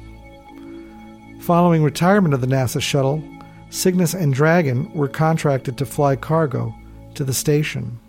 Following 1.42 1.84
retirement 1.84 2.34
of 2.34 2.42
the 2.42 2.48
NASA 2.48 2.82
shuttle, 2.82 3.24
Cygnus 3.70 4.14
and 4.14 4.34
Dragon 4.34 4.92
were 4.94 5.08
contracted 5.08 5.78
to 5.78 5.86
fly 5.86 6.16
cargo 6.16 6.74
to 7.16 7.24
the 7.24 7.34
station. 7.34 8.00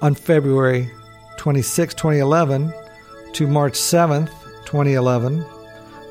On 0.00 0.14
February 0.14 0.90
26, 1.38 1.94
2011, 1.94 2.72
to 3.32 3.46
March 3.46 3.76
7, 3.76 4.26
2011, 4.64 5.44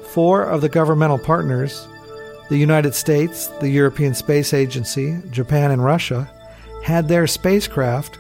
four 0.06 0.44
of 0.44 0.62
the 0.62 0.70
governmental 0.70 1.20
partners, 1.20 1.88
the 2.52 2.58
United 2.58 2.94
States, 2.94 3.48
the 3.62 3.70
European 3.70 4.14
Space 4.14 4.54
Agency, 4.54 5.18
Japan, 5.30 5.72
and 5.72 5.82
Russia, 5.82 6.30
had 6.84 7.08
their 7.08 7.26
spacecraft, 7.26 8.20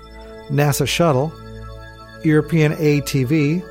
NASA 0.50 0.88
Shuttle, 0.88 1.34
European 2.24 2.72
ATV, 2.76 3.62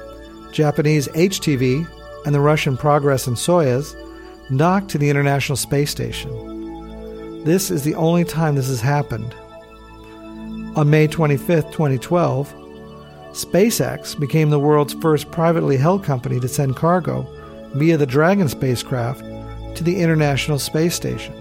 Japanese 0.53 1.09
HTV, 1.09 1.89
and 2.27 2.35
the 2.35 2.41
Russian 2.41 2.77
Progress 2.77 3.27
and 3.27 3.39
Soyuz 3.39 3.97
docked 4.59 4.91
to 4.91 4.99
the 4.99 5.09
International 5.09 5.57
Space 5.57 5.91
Station. 5.91 6.31
This 7.43 7.71
is 7.71 7.83
the 7.83 7.95
only 7.95 8.25
time 8.25 8.55
this 8.55 8.69
has 8.69 8.83
happened. 8.83 9.35
On 10.77 10.91
May 10.91 11.07
25, 11.07 11.71
2012, 11.71 12.53
SpaceX 13.33 14.21
became 14.21 14.51
the 14.51 14.61
world's 14.61 14.93
first 14.93 15.31
privately 15.31 15.79
held 15.79 16.05
company 16.05 16.39
to 16.39 16.49
send 16.49 16.77
cargo 16.77 17.23
via 17.77 17.97
the 17.97 18.05
Dragon 18.05 18.47
spacecraft 18.47 19.23
to 19.77 19.85
the 19.85 20.01
International 20.01 20.59
Space 20.59 20.95
Station. 20.95 21.35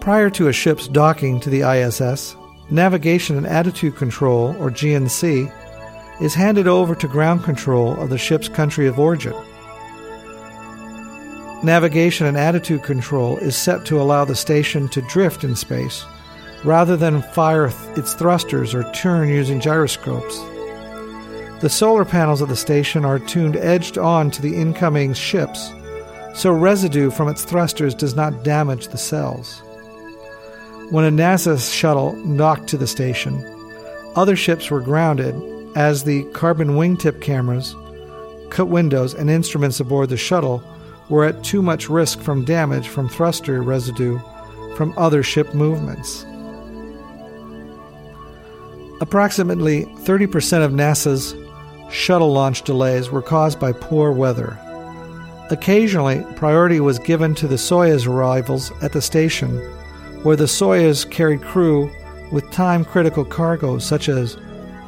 Prior 0.00 0.30
to 0.30 0.48
a 0.48 0.52
ship's 0.52 0.88
docking 0.88 1.40
to 1.40 1.50
the 1.50 1.62
ISS, 1.62 2.36
Navigation 2.70 3.36
and 3.36 3.46
Attitude 3.46 3.96
Control, 3.96 4.56
or 4.58 4.70
GNC, 4.70 5.52
is 6.20 6.34
handed 6.34 6.66
over 6.66 6.94
to 6.94 7.08
ground 7.08 7.44
control 7.44 7.94
of 8.00 8.10
the 8.10 8.18
ship's 8.18 8.48
country 8.48 8.86
of 8.86 8.98
origin. 8.98 9.34
Navigation 11.62 12.26
and 12.26 12.36
attitude 12.36 12.82
control 12.82 13.38
is 13.38 13.56
set 13.56 13.84
to 13.86 14.00
allow 14.00 14.24
the 14.24 14.34
station 14.34 14.88
to 14.90 15.02
drift 15.02 15.42
in 15.42 15.56
space 15.56 16.04
rather 16.64 16.96
than 16.96 17.22
fire 17.22 17.72
its 17.96 18.14
thrusters 18.14 18.74
or 18.74 18.90
turn 18.92 19.28
using 19.28 19.60
gyroscopes. 19.60 20.38
The 21.60 21.70
solar 21.70 22.04
panels 22.04 22.42
of 22.42 22.50
the 22.50 22.56
station 22.56 23.06
are 23.06 23.18
tuned 23.18 23.56
edged 23.56 23.96
on 23.96 24.30
to 24.32 24.42
the 24.42 24.54
incoming 24.54 25.14
ships, 25.14 25.72
so 26.34 26.52
residue 26.52 27.10
from 27.10 27.28
its 27.28 27.44
thrusters 27.44 27.94
does 27.94 28.14
not 28.14 28.44
damage 28.44 28.88
the 28.88 28.98
cells. 28.98 29.62
When 30.90 31.06
a 31.06 31.10
NASA 31.10 31.58
shuttle 31.72 32.12
docked 32.36 32.68
to 32.68 32.76
the 32.76 32.86
station, 32.86 33.42
other 34.16 34.36
ships 34.36 34.70
were 34.70 34.82
grounded 34.82 35.34
as 35.74 36.04
the 36.04 36.24
carbon 36.34 36.72
wingtip 36.72 37.22
cameras, 37.22 37.74
cut 38.50 38.68
windows, 38.68 39.14
and 39.14 39.30
instruments 39.30 39.80
aboard 39.80 40.10
the 40.10 40.18
shuttle 40.18 40.62
were 41.08 41.24
at 41.24 41.42
too 41.42 41.62
much 41.62 41.88
risk 41.88 42.20
from 42.20 42.44
damage 42.44 42.86
from 42.86 43.08
thruster 43.08 43.62
residue 43.62 44.18
from 44.76 44.92
other 44.98 45.22
ship 45.22 45.54
movements. 45.54 46.26
Approximately 49.00 49.86
30% 49.86 50.62
of 50.62 50.72
NASA's 50.72 51.34
shuttle 51.90 52.32
launch 52.32 52.62
delays 52.62 53.10
were 53.10 53.22
caused 53.22 53.60
by 53.60 53.72
poor 53.72 54.12
weather. 54.12 54.58
Occasionally, 55.50 56.24
priority 56.34 56.80
was 56.80 56.98
given 56.98 57.34
to 57.36 57.46
the 57.46 57.54
Soyuz 57.56 58.06
arrivals 58.06 58.72
at 58.82 58.92
the 58.92 59.00
station, 59.00 59.58
where 60.22 60.36
the 60.36 60.44
Soyuz 60.44 61.08
carried 61.08 61.42
crew 61.42 61.90
with 62.32 62.50
time 62.50 62.84
critical 62.84 63.24
cargo 63.24 63.78
such 63.78 64.08
as 64.08 64.36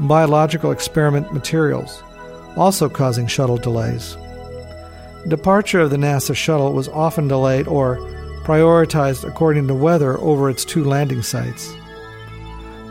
biological 0.00 0.72
experiment 0.72 1.32
materials, 1.32 2.02
also 2.56 2.88
causing 2.88 3.26
shuttle 3.26 3.56
delays. 3.56 4.16
Departure 5.28 5.80
of 5.80 5.90
the 5.90 5.96
NASA 5.96 6.34
shuttle 6.34 6.72
was 6.72 6.88
often 6.88 7.28
delayed 7.28 7.68
or 7.68 7.98
prioritized 8.42 9.28
according 9.28 9.68
to 9.68 9.74
weather 9.74 10.18
over 10.18 10.48
its 10.48 10.64
two 10.64 10.82
landing 10.82 11.22
sites. 11.22 11.72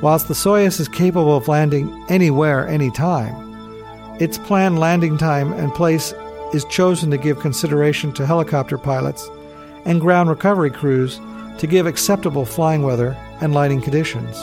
Whilst 0.01 0.27
the 0.27 0.33
Soyuz 0.35 0.79
is 0.79 0.87
capable 0.87 1.35
of 1.35 1.47
landing 1.47 2.05
anywhere, 2.09 2.67
anytime, 2.67 3.46
its 4.19 4.37
planned 4.37 4.79
landing 4.79 5.17
time 5.17 5.53
and 5.53 5.73
place 5.73 6.13
is 6.53 6.65
chosen 6.65 7.11
to 7.11 7.17
give 7.17 7.39
consideration 7.39 8.11
to 8.13 8.25
helicopter 8.25 8.77
pilots 8.77 9.29
and 9.85 10.01
ground 10.01 10.29
recovery 10.29 10.71
crews 10.71 11.19
to 11.57 11.67
give 11.67 11.85
acceptable 11.85 12.45
flying 12.45 12.83
weather 12.83 13.17
and 13.41 13.53
lighting 13.53 13.81
conditions. 13.81 14.35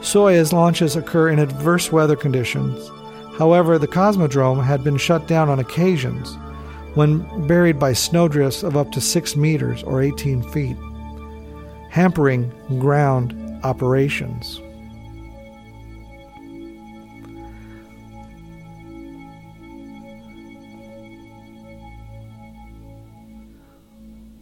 Soyuz 0.00 0.52
launches 0.52 0.96
occur 0.96 1.30
in 1.30 1.38
adverse 1.38 1.90
weather 1.90 2.16
conditions. 2.16 2.90
However, 3.38 3.78
the 3.78 3.88
Cosmodrome 3.88 4.64
had 4.64 4.84
been 4.84 4.96
shut 4.96 5.26
down 5.26 5.48
on 5.48 5.58
occasions 5.58 6.36
when 6.94 7.46
buried 7.46 7.78
by 7.78 7.92
snowdrifts 7.92 8.62
of 8.62 8.76
up 8.76 8.90
to 8.92 9.00
6 9.00 9.36
meters 9.36 9.82
or 9.82 10.02
18 10.02 10.42
feet, 10.50 10.76
hampering 11.90 12.50
ground 12.78 13.34
operations. 13.64 14.60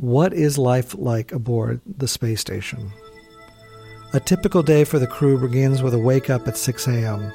What 0.04 0.34
is 0.34 0.58
life 0.58 0.94
like 0.98 1.32
aboard 1.32 1.80
the 1.86 2.06
space 2.06 2.38
station? 2.38 2.92
A 4.12 4.20
typical 4.20 4.62
day 4.62 4.84
for 4.84 4.98
the 4.98 5.06
crew 5.06 5.38
begins 5.38 5.82
with 5.82 5.94
a 5.94 5.98
wake 5.98 6.28
up 6.28 6.46
at 6.46 6.58
6 6.58 6.86
a.m., 6.88 7.32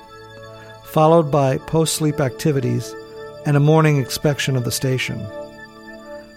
followed 0.86 1.32
by 1.32 1.58
post 1.58 1.96
sleep 1.96 2.20
activities 2.20 2.94
and 3.48 3.58
a 3.58 3.60
morning 3.60 3.98
inspection 3.98 4.56
of 4.56 4.66
the 4.66 4.72
station. 4.72 5.18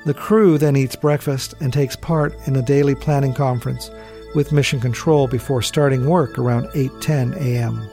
The 0.06 0.14
crew 0.16 0.56
then 0.56 0.74
eats 0.74 0.96
breakfast 0.96 1.52
and 1.60 1.70
takes 1.70 1.96
part 1.96 2.34
in 2.46 2.56
a 2.56 2.62
daily 2.62 2.94
planning 2.94 3.34
conference 3.34 3.90
with 4.34 4.52
Mission 4.52 4.80
Control 4.80 5.28
before 5.28 5.60
starting 5.60 6.06
work 6.06 6.38
around 6.38 6.64
8:10 6.68 7.36
a.m. 7.36 7.86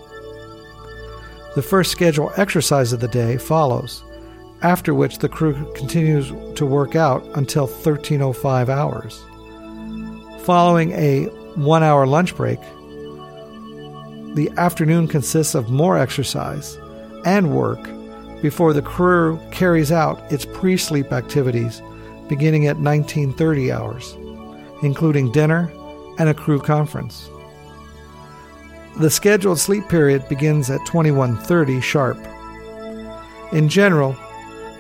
The 1.56 1.62
first 1.62 1.92
scheduled 1.92 2.32
exercise 2.38 2.94
of 2.94 3.02
the 3.02 3.10
day 3.10 3.36
follows, 3.36 4.02
after 4.62 4.94
which 4.94 5.20
the 5.20 5.30
crew 5.30 5.72
continues 5.74 6.32
to 6.56 6.66
work 6.66 6.96
out 6.96 7.26
until 7.36 7.68
13:05 7.68 8.70
hours. 8.70 9.24
Following 10.44 10.92
a 10.94 11.28
1-hour 11.56 12.08
lunch 12.08 12.36
break, 12.36 12.60
the 14.36 14.52
afternoon 14.58 15.08
consists 15.08 15.56
of 15.56 15.70
more 15.70 15.98
exercise 15.98 16.78
and 17.26 17.56
work 17.56 17.80
before 18.42 18.74
the 18.74 18.82
crew 18.82 19.40
carries 19.52 19.92
out 19.92 20.32
its 20.32 20.46
pre 20.46 20.78
sleep 20.78 21.12
activities 21.12 21.82
beginning 22.28 22.68
at 22.68 22.78
1930 22.78 23.72
hours, 23.72 24.16
including 24.84 25.32
dinner 25.32 25.72
and 26.20 26.30
a 26.30 26.34
crew 26.34 26.60
conference. 26.60 27.30
The 28.98 29.10
scheduled 29.10 29.60
sleep 29.60 29.88
period 29.90 30.28
begins 30.30 30.70
at 30.70 30.86
21:30 30.86 31.82
sharp. 31.82 32.18
In 33.52 33.68
general, 33.70 34.16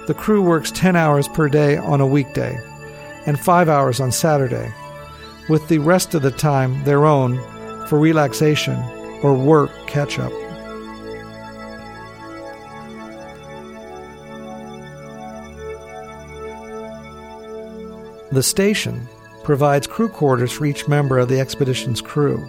the 0.10 0.16
crew 0.16 0.41
works 0.41 0.72
10 0.72 0.95
hours 0.95 1.28
per 1.28 1.47
day 1.47 1.78
on 1.78 2.01
a 2.01 2.07
weekday 2.07 2.60
and 3.28 3.39
5 3.39 3.70
hours 3.70 3.99
on 3.99 4.12
Saturday, 4.12 4.74
with 5.49 5.68
the 5.68 5.78
rest 5.78 6.16
of 6.16 6.24
the 6.24 6.32
time 6.32 6.84
their 6.84 7.05
own 7.05 7.38
for 7.86 7.99
relaxation 7.99 8.76
or 9.22 9.36
work 9.36 9.70
catch 9.86 10.18
up. 10.18 10.32
The 18.32 18.41
station 18.41 19.07
provides 19.43 19.86
crew 19.86 20.10
quarters 20.10 20.51
for 20.51 20.66
each 20.66 20.88
member 20.88 21.20
of 21.20 21.30
the 21.30 21.39
expedition's 21.39 22.01
crew, 22.01 22.43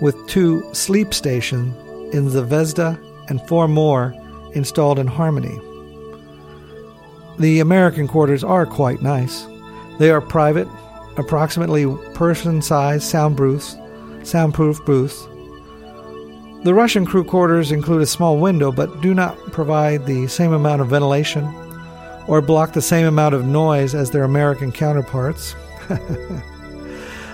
with 0.00 0.14
two 0.28 0.62
sleep 0.72 1.12
stations 1.12 1.74
in 2.14 2.26
the 2.26 2.44
Zvezda 2.44 2.96
and 3.28 3.42
four 3.48 3.66
more 3.66 4.14
installed 4.54 5.00
in 5.00 5.08
Harmony. 5.08 5.58
The 7.38 7.60
American 7.60 8.06
quarters 8.06 8.44
are 8.44 8.66
quite 8.66 9.02
nice. 9.02 9.46
They 9.98 10.10
are 10.10 10.20
private, 10.20 10.68
approximately 11.16 11.86
person-sized 12.14 13.04
soundproofs, 13.04 13.76
soundproof 14.26 14.84
booths. 14.84 15.26
The 16.64 16.74
Russian 16.74 17.04
crew 17.04 17.24
quarters 17.24 17.72
include 17.72 18.02
a 18.02 18.06
small 18.06 18.38
window 18.38 18.72
but 18.72 19.02
do 19.02 19.14
not 19.14 19.36
provide 19.52 20.06
the 20.06 20.26
same 20.28 20.52
amount 20.52 20.80
of 20.80 20.88
ventilation 20.88 21.44
or 22.26 22.40
block 22.40 22.72
the 22.72 22.80
same 22.80 23.06
amount 23.06 23.34
of 23.34 23.44
noise 23.44 23.94
as 23.94 24.10
their 24.10 24.24
American 24.24 24.72
counterparts. 24.72 25.54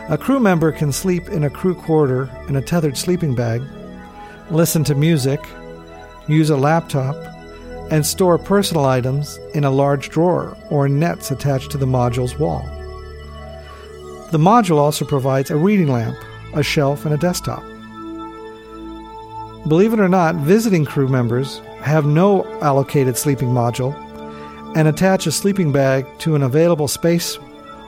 a 0.09 0.19
crew 0.19 0.41
member 0.41 0.73
can 0.73 0.91
sleep 0.91 1.29
in 1.29 1.45
a 1.45 1.51
crew 1.51 1.75
quarter 1.75 2.29
in 2.49 2.57
a 2.57 2.63
tethered 2.63 2.97
sleeping 2.97 3.35
bag, 3.35 3.63
listen 4.51 4.83
to 4.83 4.95
music, 4.95 5.41
use 6.27 6.51
a 6.51 6.57
laptop, 6.57 7.17
and 7.91 8.07
store 8.07 8.39
personal 8.39 8.85
items 8.87 9.39
in 9.55 9.65
a 9.65 9.71
large 9.71 10.09
drawer 10.09 10.57
or 10.71 10.89
nets 10.89 11.31
attached 11.31 11.71
to 11.73 11.79
the 11.79 11.87
module's 11.87 12.39
wall. 12.39 12.63
The 14.31 14.39
module 14.39 14.79
also 14.79 15.05
provides 15.05 15.51
a 15.51 15.57
reading 15.57 15.89
lamp, 15.89 16.17
a 16.55 16.63
shelf, 16.63 17.05
and 17.05 17.13
a 17.13 17.19
desktop. 17.19 17.63
Believe 19.69 19.93
it 19.93 20.01
or 20.01 20.09
not, 20.09 20.37
visiting 20.37 20.85
crew 20.85 21.09
members 21.09 21.59
have 21.81 22.07
no 22.07 22.45
allocated 22.61 23.17
sleeping 23.17 23.49
module 23.49 23.95
and 24.77 24.87
attach 24.87 25.27
a 25.27 25.33
sleeping 25.33 25.73
bag 25.73 26.07
to 26.21 26.37
an 26.37 26.43
available 26.43 26.89
space 26.89 27.39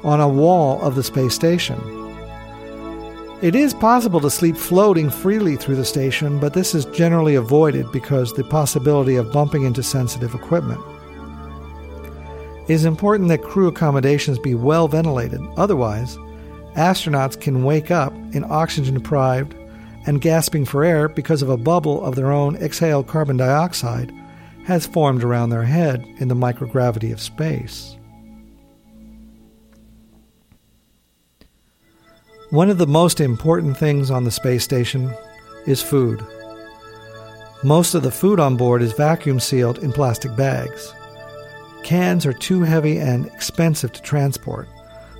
on 0.02 0.20
a 0.20 0.28
wall 0.28 0.82
of 0.82 0.96
the 0.96 1.02
space 1.02 1.34
station. 1.34 2.01
It 3.42 3.56
is 3.56 3.74
possible 3.74 4.20
to 4.20 4.30
sleep 4.30 4.56
floating 4.56 5.10
freely 5.10 5.56
through 5.56 5.74
the 5.74 5.84
station, 5.84 6.38
but 6.38 6.54
this 6.54 6.76
is 6.76 6.84
generally 6.84 7.34
avoided 7.34 7.90
because 7.90 8.32
the 8.32 8.44
possibility 8.44 9.16
of 9.16 9.32
bumping 9.32 9.64
into 9.64 9.82
sensitive 9.82 10.32
equipment. 10.32 10.80
It 12.68 12.74
is 12.74 12.84
important 12.84 13.28
that 13.30 13.42
crew 13.42 13.66
accommodations 13.66 14.38
be 14.38 14.54
well 14.54 14.86
ventilated, 14.86 15.40
otherwise, 15.56 16.16
astronauts 16.76 17.38
can 17.38 17.64
wake 17.64 17.90
up 17.90 18.12
in 18.32 18.44
oxygen 18.48 18.94
deprived 18.94 19.56
and 20.06 20.20
gasping 20.20 20.64
for 20.64 20.84
air 20.84 21.08
because 21.08 21.42
of 21.42 21.50
a 21.50 21.56
bubble 21.56 22.04
of 22.04 22.14
their 22.14 22.30
own 22.30 22.54
exhaled 22.62 23.08
carbon 23.08 23.38
dioxide 23.38 24.14
has 24.66 24.86
formed 24.86 25.24
around 25.24 25.50
their 25.50 25.64
head 25.64 26.06
in 26.18 26.28
the 26.28 26.36
microgravity 26.36 27.12
of 27.12 27.20
space. 27.20 27.96
One 32.52 32.70
of 32.70 32.78
the 32.78 32.86
most 32.86 33.20
important 33.20 33.76
things 33.76 34.10
on 34.10 34.22
the 34.22 34.30
space 34.30 34.62
station 34.62 35.12
is 35.66 35.82
food. 35.82 36.24
Most 37.64 37.94
of 37.94 38.04
the 38.04 38.10
food 38.12 38.38
on 38.38 38.56
board 38.56 38.80
is 38.80 38.92
vacuum 38.92 39.40
sealed 39.40 39.78
in 39.78 39.92
plastic 39.92 40.36
bags. 40.36 40.94
Cans 41.82 42.24
are 42.24 42.32
too 42.32 42.62
heavy 42.62 42.98
and 42.98 43.26
expensive 43.26 43.92
to 43.92 44.02
transport, 44.02 44.68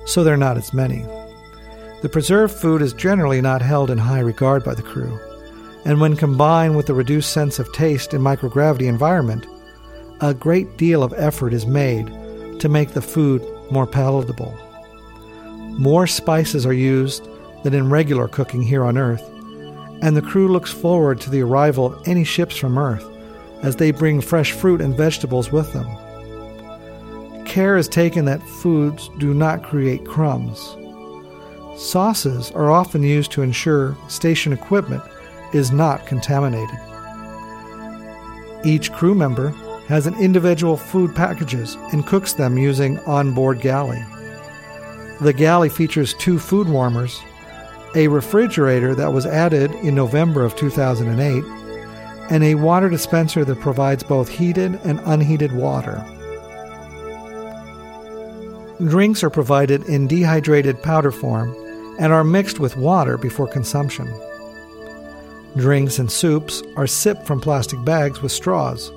so 0.05 0.23
there 0.23 0.35
are 0.35 0.37
not 0.37 0.57
as 0.57 0.73
many. 0.73 1.05
The 2.01 2.09
preserved 2.09 2.55
food 2.55 2.81
is 2.81 2.93
generally 2.93 3.41
not 3.41 3.61
held 3.61 3.91
in 3.91 3.97
high 3.97 4.19
regard 4.21 4.63
by 4.63 4.75
the 4.75 4.81
crew 4.81 5.19
and 5.85 5.99
when 5.99 6.15
combined 6.15 6.75
with 6.75 6.85
the 6.85 6.93
reduced 6.93 7.33
sense 7.33 7.59
of 7.59 7.71
taste 7.73 8.13
in 8.13 8.21
microgravity 8.21 8.87
environment, 8.87 9.45
a 10.21 10.33
great 10.33 10.77
deal 10.77 11.03
of 11.03 11.13
effort 11.17 11.53
is 11.53 11.65
made 11.65 12.07
to 12.59 12.69
make 12.69 12.91
the 12.91 13.01
food 13.01 13.45
more 13.71 13.87
palatable. 13.87 14.57
More 15.77 16.05
spices 16.07 16.65
are 16.65 16.73
used 16.73 17.27
than 17.63 17.73
in 17.73 17.89
regular 17.89 18.27
cooking 18.27 18.61
here 18.61 18.83
on 18.83 18.97
Earth, 18.97 19.27
and 20.01 20.15
the 20.15 20.21
crew 20.21 20.47
looks 20.47 20.71
forward 20.71 21.19
to 21.21 21.29
the 21.29 21.41
arrival 21.41 21.87
of 21.87 22.07
any 22.07 22.23
ships 22.23 22.55
from 22.55 22.77
Earth 22.77 23.05
as 23.63 23.75
they 23.75 23.91
bring 23.91 24.21
fresh 24.21 24.51
fruit 24.51 24.81
and 24.81 24.95
vegetables 24.95 25.51
with 25.51 25.71
them. 25.73 25.87
Care 27.45 27.77
is 27.77 27.87
taken 27.87 28.25
that 28.25 28.43
foods 28.43 29.09
do 29.17 29.33
not 29.33 29.63
create 29.63 30.05
crumbs. 30.05 30.75
Sauces 31.75 32.51
are 32.51 32.69
often 32.69 33.01
used 33.01 33.31
to 33.31 33.41
ensure 33.41 33.97
station 34.07 34.53
equipment 34.53 35.01
is 35.53 35.71
not 35.71 36.05
contaminated. 36.05 36.79
Each 38.63 38.91
crew 38.91 39.15
member 39.15 39.49
has 39.87 40.07
an 40.07 40.15
individual 40.19 40.77
food 40.77 41.15
packages 41.15 41.75
and 41.91 42.05
cooks 42.05 42.33
them 42.33 42.57
using 42.57 42.99
onboard 42.99 43.59
galley. 43.59 44.03
The 45.23 45.31
galley 45.31 45.69
features 45.69 46.13
two 46.15 46.37
food 46.37 46.67
warmers, 46.67 47.21
a 47.95 48.09
refrigerator 48.09 48.93
that 48.95 49.13
was 49.13 49.25
added 49.25 49.71
in 49.75 49.95
November 49.95 50.43
of 50.43 50.53
2008, 50.57 51.45
and 52.29 52.43
a 52.43 52.55
water 52.55 52.89
dispenser 52.89 53.45
that 53.45 53.61
provides 53.61 54.03
both 54.03 54.27
heated 54.27 54.81
and 54.83 54.99
unheated 55.05 55.53
water. 55.53 56.05
Drinks 58.85 59.23
are 59.23 59.29
provided 59.29 59.83
in 59.85 60.07
dehydrated 60.07 60.83
powder 60.83 61.11
form 61.11 61.55
and 61.99 62.11
are 62.11 62.25
mixed 62.25 62.59
with 62.59 62.75
water 62.75 63.17
before 63.17 63.47
consumption. 63.47 64.13
Drinks 65.55 65.99
and 65.99 66.11
soups 66.11 66.61
are 66.75 66.85
sipped 66.85 67.25
from 67.25 67.39
plastic 67.39 67.81
bags 67.85 68.21
with 68.21 68.33
straws, 68.33 68.91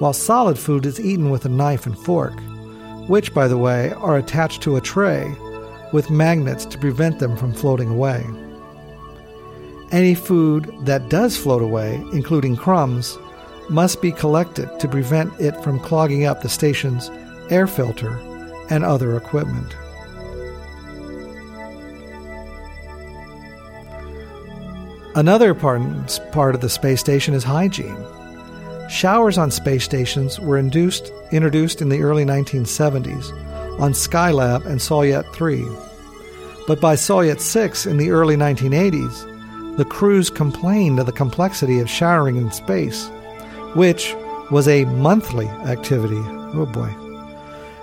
while 0.00 0.14
solid 0.14 0.58
food 0.58 0.84
is 0.84 0.98
eaten 0.98 1.30
with 1.30 1.44
a 1.44 1.48
knife 1.48 1.86
and 1.86 1.96
fork, 1.96 2.34
which, 3.06 3.32
by 3.32 3.46
the 3.46 3.58
way, 3.58 3.92
are 3.92 4.16
attached 4.16 4.62
to 4.62 4.74
a 4.74 4.80
tray 4.80 5.32
with 5.92 6.10
magnets 6.10 6.64
to 6.66 6.78
prevent 6.78 7.18
them 7.18 7.36
from 7.36 7.52
floating 7.52 7.88
away. 7.88 8.24
Any 9.90 10.14
food 10.14 10.72
that 10.82 11.08
does 11.08 11.36
float 11.36 11.62
away, 11.62 11.96
including 12.12 12.56
crumbs, 12.56 13.18
must 13.68 14.00
be 14.00 14.12
collected 14.12 14.68
to 14.80 14.88
prevent 14.88 15.32
it 15.40 15.56
from 15.62 15.80
clogging 15.80 16.24
up 16.24 16.42
the 16.42 16.48
station's 16.48 17.10
air 17.50 17.66
filter 17.66 18.16
and 18.68 18.84
other 18.84 19.16
equipment. 19.16 19.74
Another 25.16 25.54
part, 25.54 26.54
of 26.54 26.60
the 26.60 26.68
space 26.68 27.00
station 27.00 27.34
is 27.34 27.42
hygiene. 27.42 28.06
Showers 28.88 29.38
on 29.38 29.50
space 29.50 29.84
stations 29.84 30.38
were 30.38 30.56
induced, 30.56 31.12
introduced 31.32 31.82
in 31.82 31.88
the 31.88 32.02
early 32.02 32.24
1970s 32.24 33.49
on 33.80 33.92
Skylab 33.92 34.66
and 34.66 34.78
Salyut 34.78 35.32
3. 35.32 35.66
But 36.66 36.80
by 36.80 36.94
Salyut 36.94 37.40
6 37.40 37.86
in 37.86 37.96
the 37.96 38.10
early 38.10 38.36
1980s, 38.36 39.76
the 39.76 39.84
crews 39.84 40.28
complained 40.28 41.00
of 41.00 41.06
the 41.06 41.12
complexity 41.12 41.80
of 41.80 41.88
showering 41.88 42.36
in 42.36 42.52
space, 42.52 43.08
which 43.74 44.14
was 44.50 44.68
a 44.68 44.84
monthly 44.84 45.46
activity. 45.46 46.20
Oh 46.54 46.66
boy. 46.66 46.94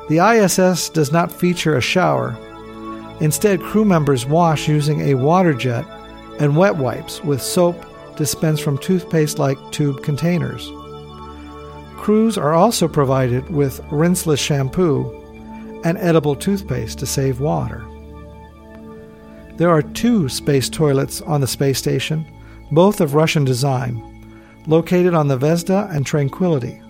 The 0.09 0.19
ISS 0.19 0.89
does 0.89 1.11
not 1.11 1.31
feature 1.31 1.75
a 1.75 1.81
shower. 1.81 2.37
Instead, 3.19 3.61
crew 3.61 3.83
members 3.83 4.25
wash 4.25 4.67
using 4.67 5.01
a 5.01 5.15
water 5.15 5.53
jet 5.53 5.85
and 6.39 6.55
wet 6.55 6.75
wipes 6.75 7.23
with 7.23 7.41
soap 7.41 7.83
dispensed 8.15 8.63
from 8.63 8.77
toothpaste 8.77 9.39
like 9.39 9.57
tube 9.71 10.03
containers. 10.03 10.71
Crews 11.97 12.37
are 12.37 12.53
also 12.53 12.87
provided 12.87 13.49
with 13.49 13.81
rinseless 13.91 14.39
shampoo 14.39 15.16
and 15.87 15.97
edible 15.99 16.35
toothpaste 16.35 16.99
to 16.99 17.05
save 17.05 17.39
water. 17.39 17.85
There 19.55 19.69
are 19.69 19.81
two 19.81 20.27
space 20.27 20.67
toilets 20.67 21.21
on 21.21 21.39
the 21.39 21.47
space 21.47 21.77
station, 21.77 22.25
both 22.73 22.99
of 22.99 23.15
Russian 23.15 23.45
design, 23.45 24.03
located 24.67 25.13
on 25.13 25.29
the 25.29 25.37
Zvezda 25.37 25.89
and 25.95 26.05
Tranquility. 26.05 26.81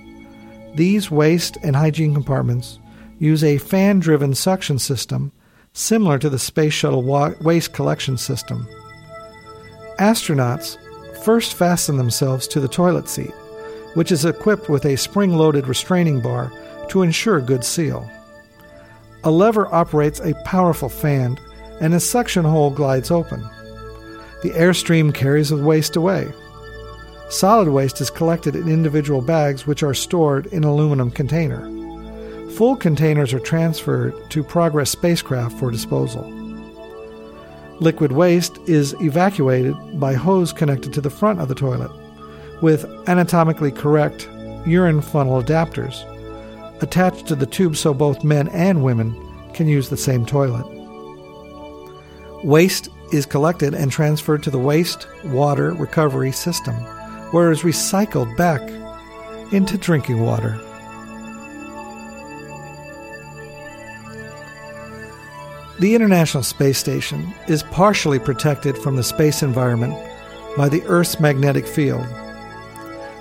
These 0.74 1.12
waste 1.12 1.60
and 1.62 1.76
hygiene 1.76 2.16
compartments 2.16 2.80
use 3.20 3.44
a 3.44 3.60
fan 3.60 4.00
driven 4.00 4.34
suction 4.34 4.80
system 4.80 5.32
similar 5.74 6.18
to 6.18 6.30
the 6.30 6.40
Space 6.40 6.74
Shuttle 6.74 7.04
wa- 7.04 7.34
waste 7.42 7.74
collection 7.74 8.18
system. 8.18 8.68
Astronauts 10.00 10.78
first 11.24 11.54
fasten 11.54 11.98
themselves 11.98 12.48
to 12.48 12.60
the 12.60 12.68
toilet 12.68 13.08
seat, 13.08 13.34
which 13.94 14.12
is 14.12 14.26
equipped 14.26 14.70
with 14.70 14.86
a 14.86 14.98
spring 14.98 15.38
loaded 15.38 15.68
restraining 15.68 16.20
bar 16.20 16.52
to 16.90 17.04
ensure 17.04 17.40
good 17.40 17.64
seal. 17.64 18.10
A 19.28 19.32
lever 19.32 19.68
operates 19.76 20.22
a 20.22 20.42
powerful 20.46 20.88
fan, 20.88 21.38
and 21.82 21.94
a 21.94 22.00
suction 22.00 22.46
hole 22.46 22.70
glides 22.70 23.12
open. 23.12 23.42
The 24.42 24.52
airstream 24.52 25.14
carries 25.14 25.50
the 25.50 25.58
waste 25.58 25.98
away. 25.98 26.32
Solid 27.28 27.68
waste 27.68 28.00
is 28.00 28.10
collected 28.10 28.56
in 28.56 28.70
individual 28.70 29.22
bags 29.22 29.68
which 29.68 29.84
are 29.84 29.94
stored 29.94 30.46
in 30.46 30.64
an 30.64 30.70
aluminum 30.70 31.12
container. 31.12 31.60
Full 32.52 32.78
containers 32.78 33.34
are 33.34 33.42
transferred 33.42 34.14
to 34.30 34.46
Progress 34.46 34.92
spacecraft 34.92 35.60
for 35.60 35.72
disposal. 35.72 36.24
Liquid 37.82 38.14
waste 38.14 38.58
is 38.66 38.96
evacuated 39.02 40.00
by 40.00 40.14
hose 40.14 40.54
connected 40.54 40.94
to 40.94 41.02
the 41.02 41.10
front 41.10 41.42
of 41.42 41.50
the 41.50 41.56
toilet 41.56 41.92
with 42.62 42.86
anatomically 43.10 43.74
correct 43.74 44.30
urine 44.66 45.02
funnel 45.02 45.44
adapters 45.44 46.06
attached 46.82 47.28
to 47.28 47.36
the 47.36 47.46
tube 47.46 47.76
so 47.76 47.94
both 47.94 48.24
men 48.24 48.48
and 48.50 48.84
women 48.84 49.16
can 49.54 49.68
use 49.68 49.90
the 49.90 49.98
same 49.98 50.26
toilet. 50.26 50.66
Waste 52.44 52.90
is 53.12 53.26
collected 53.26 53.74
and 53.74 53.92
transferred 53.92 54.44
to 54.44 54.52
the 54.52 54.60
waste 54.60 55.08
water 55.26 55.74
recovery 55.74 56.32
system, 56.32 56.76
where 57.32 57.50
it 57.50 57.54
is 57.54 57.62
recycled 57.62 58.36
back 58.38 58.62
into 59.52 59.78
drinking 59.78 60.22
water. 60.22 60.60
The 65.80 65.94
International 65.94 66.44
Space 66.44 66.80
Station 66.80 67.34
is 67.48 67.62
partially 67.64 68.20
protected 68.20 68.78
from 68.78 68.96
the 68.96 69.04
space 69.04 69.44
environment 69.44 69.94
by 70.58 70.70
the 70.70 70.82
Earth's 70.84 71.20
magnetic 71.20 71.68
field. 71.68 72.06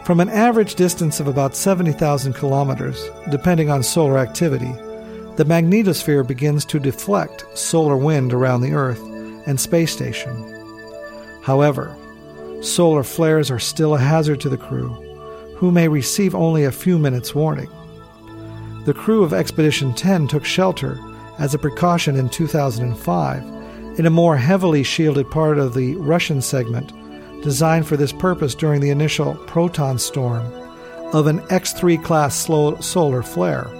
From 0.07 0.20
an 0.20 0.28
average 0.28 0.76
distance 0.76 1.18
of 1.18 1.26
about 1.26 1.57
70,000 1.57 2.32
kilometers, 2.32 3.11
depending 3.28 3.70
on 3.70 3.82
solar 3.82 4.18
activity, 4.18 4.70
the 5.34 5.44
magnetosphere 5.44 6.24
begins 6.24 6.64
to 6.66 6.78
deflect 6.78 7.44
solar 7.59 7.96
wind 7.96 8.32
around 8.32 8.61
the 8.61 8.72
Earth 8.72 9.00
and 9.48 9.59
space 9.59 9.92
station. 9.92 10.32
However, 11.42 11.92
solar 12.61 13.02
flares 13.02 13.50
are 13.50 13.59
still 13.59 13.96
a 13.96 13.98
hazard 13.98 14.40
to 14.42 14.48
the 14.48 14.57
crew, 14.57 14.90
who 15.57 15.72
may 15.72 15.88
receive 15.88 16.36
only 16.36 16.62
a 16.62 16.70
few 16.70 17.00
minutes' 17.00 17.34
warning. 17.34 17.68
The 18.84 18.94
crew 18.94 19.24
of 19.24 19.32
Expedition 19.34 19.92
10 19.92 20.28
took 20.28 20.44
shelter 20.44 21.00
as 21.40 21.52
a 21.52 21.59
precaution 21.59 22.14
in 22.14 22.28
2005 22.28 23.42
in 23.98 24.07
a 24.07 24.11
more 24.11 24.36
heavily 24.36 24.84
shielded 24.84 25.28
part 25.32 25.59
of 25.59 25.74
the 25.74 25.96
Russian 25.96 26.40
segment 26.40 26.92
designed 27.47 27.86
for 27.86 27.97
this 27.97 28.12
purpose 28.12 28.57
during 28.57 28.80
the 28.80 28.90
initial 28.90 29.36
proton 29.47 30.01
storm 30.01 30.44
of 31.14 31.28
an 31.28 31.38
X3 31.42 32.03
class 32.03 32.34
solar 32.34 33.22
flare. 33.22 33.70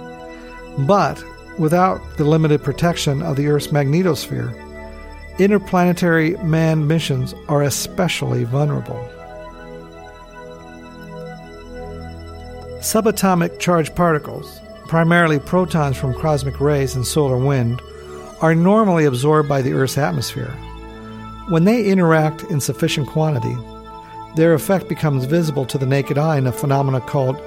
But 0.87 1.21
without 1.59 1.99
the 2.15 2.23
limited 2.23 2.63
protection 2.63 3.21
of 3.21 3.35
the 3.35 3.47
Earth's 3.47 3.67
magnetosphere, 3.67 4.55
interplanetary 5.37 6.37
manned 6.37 6.87
missions 6.87 7.35
are 7.49 7.63
especially 7.63 8.45
vulnerable. 8.45 9.05
Subatomic 12.79 13.59
charged 13.59 13.97
particles, 13.97 14.61
primarily 14.87 15.39
protons 15.39 15.97
from 15.97 16.13
cosmic 16.13 16.61
rays 16.61 16.95
and 16.95 17.05
solar 17.05 17.37
wind, 17.37 17.81
are 18.39 18.55
normally 18.55 19.03
absorbed 19.03 19.49
by 19.49 19.61
the 19.61 19.73
Earth's 19.73 19.97
atmosphere. 19.97 20.57
When 21.49 21.63
they 21.63 21.85
interact 21.85 22.43
in 22.43 22.59
sufficient 22.59 23.07
quantity, 23.07 23.57
their 24.35 24.53
effect 24.53 24.89
becomes 24.89 25.23
visible 25.23 25.65
to 25.67 25.77
the 25.77 25.85
naked 25.85 26.17
eye 26.17 26.37
in 26.37 26.45
a 26.45 26.51
phenomenon 26.51 27.01
called 27.03 27.37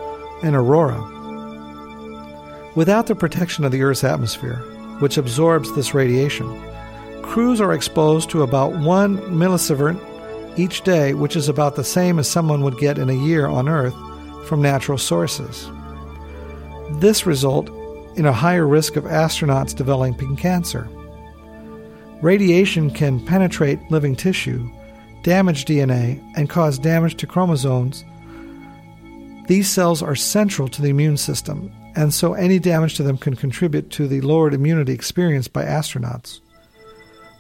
an 0.43 0.55
aurora. 0.55 0.99
Without 2.75 3.09
the 3.09 3.15
protection 3.15 3.63
of 3.63 3.73
the 3.73 3.83
Earth's 3.83 4.03
atmosphere, 4.03 4.57
which 5.01 5.19
absorbs 5.19 5.75
this 5.75 5.93
radiation, 5.93 6.49
crews 7.21 7.61
are 7.61 7.75
exposed 7.75 8.31
to 8.31 8.43
about 8.43 8.73
one 8.79 9.19
millisievert 9.19 10.01
each 10.59 10.81
day, 10.81 11.13
which 11.13 11.37
is 11.37 11.51
about 11.51 11.77
the 11.77 11.85
same 11.85 12.19
as 12.19 12.27
someone 12.27 12.63
would 12.63 12.79
get 12.79 12.97
in 12.97 13.11
a 13.11 13.25
year 13.27 13.47
on 13.47 13.69
Earth 13.69 13.95
from 14.47 14.63
natural 14.63 14.97
sources. 14.97 15.71
This 16.93 17.27
result 17.27 17.69
in 18.17 18.25
a 18.25 18.33
higher 18.33 18.67
risk 18.67 18.97
of 18.97 19.05
astronauts 19.05 19.75
developing 19.75 20.37
cancer. 20.37 20.89
Radiation 22.23 22.91
can 22.91 23.25
penetrate 23.25 23.91
living 23.91 24.15
tissue, 24.15 24.71
damage 25.23 25.65
DNA, 25.65 26.23
and 26.37 26.49
cause 26.51 26.79
damage 26.79 27.17
to 27.17 27.27
chromosomes. 27.27 28.05
These 29.47 29.69
cells 29.69 30.03
are 30.03 30.15
central 30.15 30.69
to 30.69 30.83
the 30.83 30.91
immune 30.91 31.17
system 31.17 31.73
and 31.97 32.15
so 32.15 32.35
any 32.35 32.59
damage 32.59 32.95
to 32.97 33.03
them 33.03 33.19
can 33.19 33.35
contribute 33.35 33.91
to 33.91 34.07
the 34.07 34.21
lowered 34.21 34.55
immunity 34.55 34.93
experienced 34.93 35.53
by 35.53 35.65
astronauts. 35.65 36.41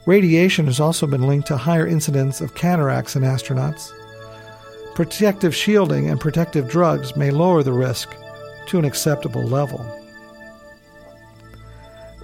Radiation 0.06 0.66
has 0.66 0.80
also 0.80 1.06
been 1.06 1.26
linked 1.26 1.48
to 1.48 1.56
higher 1.56 1.86
incidence 1.86 2.40
of 2.40 2.54
cataracts 2.54 3.16
in 3.16 3.22
astronauts. 3.22 3.92
Protective 4.94 5.54
shielding 5.54 6.10
and 6.10 6.20
protective 6.20 6.68
drugs 6.68 7.16
may 7.16 7.30
lower 7.30 7.62
the 7.62 7.72
risk 7.72 8.14
to 8.66 8.78
an 8.78 8.84
acceptable 8.84 9.44
level. 9.44 9.99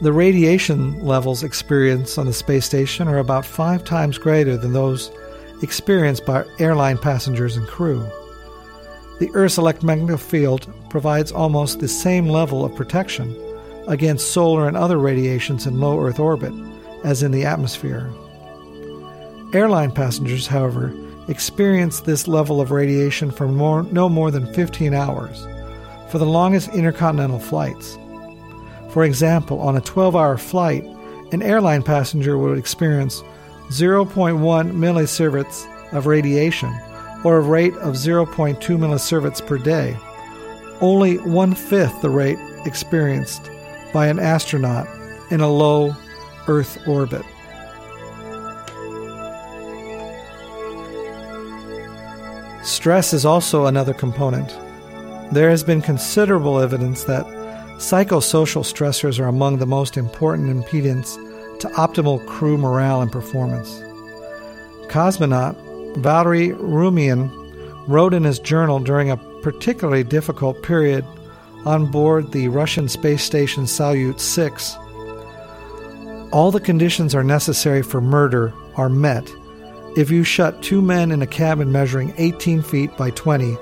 The 0.03 0.13
radiation 0.13 1.03
levels 1.03 1.43
experienced 1.43 2.19
on 2.19 2.27
the 2.27 2.33
space 2.33 2.67
station 2.67 3.09
are 3.09 3.19
about 3.19 3.47
five 3.47 3.83
times 3.83 4.19
greater 4.19 4.57
than 4.59 4.75
those 4.75 5.11
experienced 5.63 6.27
by 6.27 6.45
airline 6.59 6.99
passengers 6.99 7.57
and 7.57 7.67
crew. 7.67 8.07
The 9.21 9.31
Earth's 9.33 9.57
electromagnetic 9.57 10.21
field 10.21 10.71
provides 10.91 11.33
almost 11.33 11.81
the 11.81 11.89
same 11.89 12.29
level 12.29 12.63
of 12.63 12.75
protection 12.75 13.35
against 13.89 14.33
solar 14.33 14.69
and 14.69 14.77
other 14.77 14.99
radiations 14.99 15.67
in 15.67 15.81
low 15.81 15.99
Earth 15.99 16.21
orbit 16.21 16.53
as 17.03 17.23
in 17.23 17.31
the 17.31 17.47
atmosphere. 17.47 18.13
Airline 19.55 19.93
passengers, 19.93 20.47
however, 20.47 20.95
experience 21.29 22.01
this 22.01 22.29
level 22.29 22.61
of 22.61 22.71
radiation 22.71 23.31
for 23.31 23.49
more, 23.49 23.85
no 23.85 24.11
more 24.11 24.31
than 24.31 24.53
15 24.53 24.93
hours 24.93 25.47
for 26.11 26.19
the 26.19 26.27
longest 26.27 26.69
intercontinental 26.75 27.39
flights. 27.39 27.97
For 28.91 29.05
example, 29.05 29.61
on 29.61 29.77
a 29.77 29.81
12 29.81 30.17
hour 30.17 30.37
flight, 30.37 30.85
an 31.33 31.43
airline 31.43 31.83
passenger 31.83 32.39
would 32.39 32.59
experience 32.59 33.23
0.1 33.71 34.39
millisieverts 34.73 35.93
of 35.93 36.07
radiation 36.07 36.73
or 37.25 37.39
a 37.39 37.41
rate 37.41 37.75
of 37.75 37.95
0.2 37.95 38.57
millisieverts 38.57 39.45
per 39.45 39.59
day, 39.59 39.97
only 40.81 41.17
one 41.19 41.55
fifth 41.55 42.01
the 42.03 42.11
rate 42.11 42.39
experienced 42.65 43.51
by 43.93 44.07
an 44.07 44.19
astronaut 44.19 44.87
in 45.31 45.41
a 45.41 45.49
low 45.49 45.95
Earth 46.49 46.87
orbit. 46.87 47.25
Stress 52.63 53.13
is 53.13 53.25
also 53.25 53.67
another 53.67 53.95
component. 53.95 54.49
There 55.33 55.51
has 55.51 55.65
been 55.65 55.83
considerable 55.83 56.61
evidence 56.61 57.05
that 57.05 57.27
psychosocial 57.77 58.63
stressors 58.63 59.21
are 59.21 59.29
among 59.29 59.59
the 59.59 59.67
most 59.67 59.97
important 59.97 60.51
impediments 60.51 61.17
to 61.61 61.69
optimal 61.77 62.25
crew 62.27 62.57
morale 62.57 63.03
and 63.03 63.13
performance. 63.13 63.81
Cosmonaut 64.89 65.57
Valery 65.99 66.51
Ryumin 66.51 67.31
wrote 67.89 68.15
in 68.15 68.25
his 68.25 68.39
journal 68.39 68.79
during 68.79 69.11
a 69.11 69.17
particularly 69.43 70.05
difficult 70.05 70.63
period 70.63 71.05
on 71.65 71.91
board 71.91 72.33
the 72.33 72.49
Russian 72.49 72.89
space 72.89 73.23
station 73.23 73.65
Salyut 73.65 74.21
6. 74.21 74.77
All 76.33 76.51
the 76.51 76.61
conditions 76.61 77.15
are 77.15 77.25
necessary 77.25 77.83
for 77.83 78.01
murder 78.01 78.53
are 78.77 78.89
met 78.89 79.31
if 79.97 80.11
you 80.11 80.23
shut 80.23 80.63
two 80.63 80.83
men 80.83 81.11
in 81.11 81.23
a 81.23 81.27
cabin 81.27 81.73
measuring 81.73 82.13
18 82.19 82.63
feet 82.63 82.95
by 82.99 83.11
20 83.11 83.57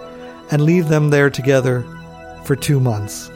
and 0.51 0.63
leave 0.63 0.89
them 0.89 1.11
there 1.11 1.31
together 1.31 1.83
for 2.45 2.57
two 2.57 2.81
months. 2.81 3.31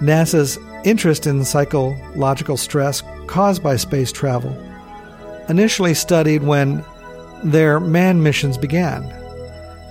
NASA's 0.00 0.58
interest 0.84 1.26
in 1.26 1.44
psychological 1.44 2.56
stress 2.56 3.02
caused 3.26 3.62
by 3.62 3.76
space 3.76 4.12
travel 4.12 4.56
initially 5.48 5.94
studied 5.94 6.42
when 6.42 6.84
their 7.44 7.78
manned 7.78 8.22
missions 8.22 8.56
began. 8.58 9.02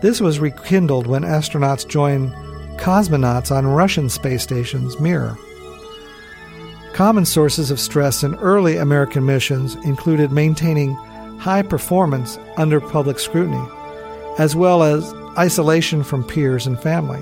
This 0.02 0.20
was 0.20 0.40
rekindled 0.40 1.08
when 1.08 1.24
astronauts 1.24 1.88
joined 1.88 2.32
cosmonauts 2.78 3.56
on 3.56 3.66
Russian 3.66 4.10
space 4.10 4.44
stations 4.44 5.00
Mir. 5.00 5.38
Common 6.94 7.26
sources 7.26 7.72
of 7.72 7.80
stress 7.80 8.24
in 8.24 8.36
early 8.36 8.78
American 8.78 9.26
missions 9.26 9.76
included 9.86 10.32
maintaining 10.32 10.94
high 11.40 11.62
performance 11.62 12.38
under 12.58 12.80
public 12.80 13.20
scrutiny, 13.20 13.68
as 14.38 14.56
well 14.56 14.84
as 14.84 15.14
isolation 15.38 16.04
from 16.04 16.24
peers 16.24 16.68
and 16.68 16.80
family. 16.80 17.22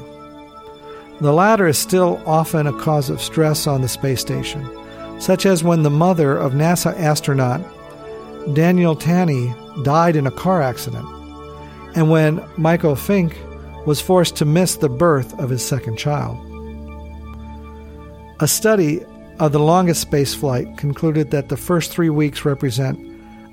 The 1.22 1.32
latter 1.32 1.68
is 1.68 1.78
still 1.78 2.22
often 2.26 2.68
a 2.68 2.74
cause 2.74 3.10
of 3.10 3.22
stress 3.22 3.68
on 3.68 3.82
the 3.82 3.88
space 3.88 4.20
station, 4.20 4.68
such 5.20 5.46
as 5.46 5.64
when 5.64 5.84
the 5.84 5.90
mother 5.90 6.36
of 6.36 6.54
NASA 6.54 6.98
astronaut 7.00 7.62
Daniel 8.54 8.96
Tani 8.96 9.54
died 9.84 10.16
in 10.16 10.28
a 10.28 10.32
car 10.32 10.62
accident, 10.62 11.08
and 11.96 12.10
when 12.10 12.44
Michael 12.58 12.96
Fincke 12.96 13.38
was 13.86 14.02
forced 14.02 14.36
to 14.38 14.46
miss 14.46 14.76
the 14.76 14.90
birth 14.90 15.38
of 15.40 15.50
his 15.50 15.66
second 15.66 15.98
child. 15.98 16.38
A 18.40 18.48
study 18.48 19.02
of 19.40 19.52
the 19.52 19.60
longest 19.60 20.02
space 20.02 20.34
flight 20.34 20.78
concluded 20.78 21.32
that 21.32 21.50
the 21.50 21.58
first 21.58 21.92
three 21.92 22.10
weeks 22.10 22.44
represent 22.44 23.00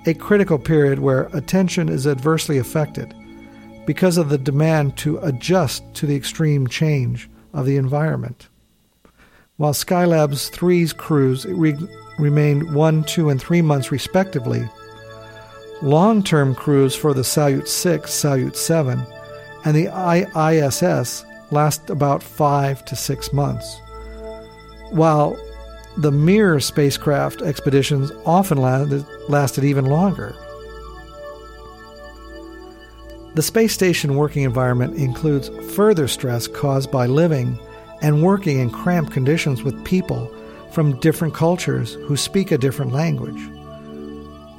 a 0.07 0.15
critical 0.15 0.59
period 0.59 0.99
where 0.99 1.29
attention 1.33 1.89
is 1.89 2.07
adversely 2.07 2.59
affected 2.59 3.15
because 3.87 4.17
of 4.17 4.29
the 4.29 4.39
demand 4.39 4.97
to 4.97 5.19
adjust 5.19 5.83
to 5.95 6.07
the 6.07 6.17
extreme 6.17 6.67
change 6.67 7.29
of 7.53 7.67
the 7.67 7.77
environment. 7.77 8.49
While 9.57 9.73
Skylab's 9.73 10.49
three's 10.49 10.93
crews 10.93 11.45
re- 11.47 11.77
remained 12.19 12.75
one, 12.75 13.05
two, 13.05 13.29
and 13.29 13.41
three 13.41 13.63
months 13.63 13.93
respectively, 13.93 14.67
long 15.83 16.23
term 16.23 16.55
crews 16.55 16.95
for 16.95 17.13
the 17.13 17.23
Salyut 17.23 17.69
6, 17.69 18.11
Salyut 18.11 18.57
7, 18.57 19.05
and 19.65 19.77
the 19.77 19.89
ISS 20.35 21.25
last 21.51 21.91
about 21.91 22.23
five 22.23 22.85
to 22.87 22.97
six 22.97 23.33
months, 23.33 23.81
while 24.91 25.37
the 25.97 26.11
Mir 26.11 26.61
spacecraft 26.61 27.43
expeditions 27.43 28.11
often 28.25 28.59
lasted, 28.59 29.05
lasted 29.29 29.65
even 29.65 29.87
longer. 29.87 30.35
The 33.35 33.43
space 33.43 33.73
station 33.73 34.17
working 34.17 34.43
environment 34.43 34.97
includes 34.97 35.51
further 35.75 36.09
stress 36.09 36.49
caused 36.49 36.91
by 36.91 37.07
living 37.07 37.57
and 38.03 38.25
working 38.25 38.59
in 38.59 38.71
cramped 38.71 39.13
conditions 39.13 39.63
with 39.63 39.85
people 39.85 40.35
from 40.73 40.99
different 40.99 41.33
cultures 41.33 41.95
who 42.07 42.17
speak 42.17 42.51
a 42.51 42.59
different 42.59 42.93
language. 42.93 43.41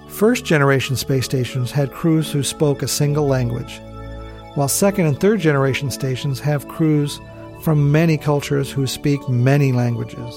First 0.08 0.46
generation 0.46 0.96
space 0.96 1.26
stations 1.26 1.72
had 1.72 1.92
crews 1.92 2.32
who 2.32 2.44
spoke 2.44 2.82
a 2.82 2.88
single 2.88 3.28
language, 3.28 3.82
while 4.56 4.68
second 4.70 5.06
and 5.06 5.20
third 5.20 5.42
generation 5.42 5.92
stations 5.92 6.40
have 6.40 6.68
crews 6.68 7.20
from 7.64 7.92
many 7.92 8.18
cultures 8.18 8.72
who 8.72 8.88
speak 8.88 9.28
many 9.28 9.74
languages. 9.74 10.36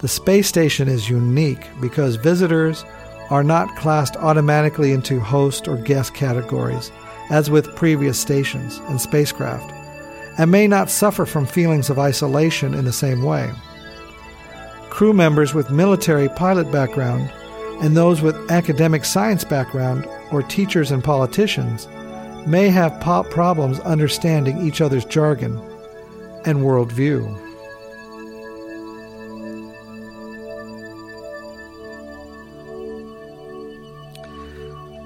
The 0.00 0.08
space 0.08 0.46
station 0.46 0.86
is 0.86 1.10
unique 1.10 1.66
because 1.80 2.14
visitors 2.14 2.84
are 3.30 3.44
not 3.44 3.76
classed 3.76 4.16
automatically 4.16 4.92
into 4.92 5.20
host 5.20 5.66
or 5.66 5.76
guest 5.76 6.14
categories, 6.14 6.92
as 7.30 7.50
with 7.50 7.74
previous 7.76 8.18
stations 8.18 8.78
and 8.88 9.00
spacecraft, 9.00 9.72
and 10.38 10.50
may 10.50 10.66
not 10.66 10.90
suffer 10.90 11.26
from 11.26 11.46
feelings 11.46 11.90
of 11.90 11.98
isolation 11.98 12.74
in 12.74 12.84
the 12.84 12.92
same 12.92 13.22
way. 13.22 13.50
Crew 14.90 15.12
members 15.12 15.54
with 15.54 15.70
military 15.70 16.28
pilot 16.30 16.70
background 16.72 17.30
and 17.80 17.96
those 17.96 18.20
with 18.22 18.50
academic 18.50 19.04
science 19.04 19.44
background 19.44 20.06
or 20.32 20.42
teachers 20.42 20.90
and 20.90 21.04
politicians 21.04 21.86
may 22.46 22.68
have 22.68 23.00
pop 23.00 23.28
problems 23.30 23.78
understanding 23.80 24.66
each 24.66 24.80
other's 24.80 25.04
jargon 25.04 25.56
and 26.44 26.58
worldview. 26.58 27.47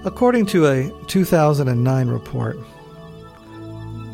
According 0.04 0.46
to 0.46 0.66
a 0.66 0.90
2009 1.06 2.08
report, 2.08 2.58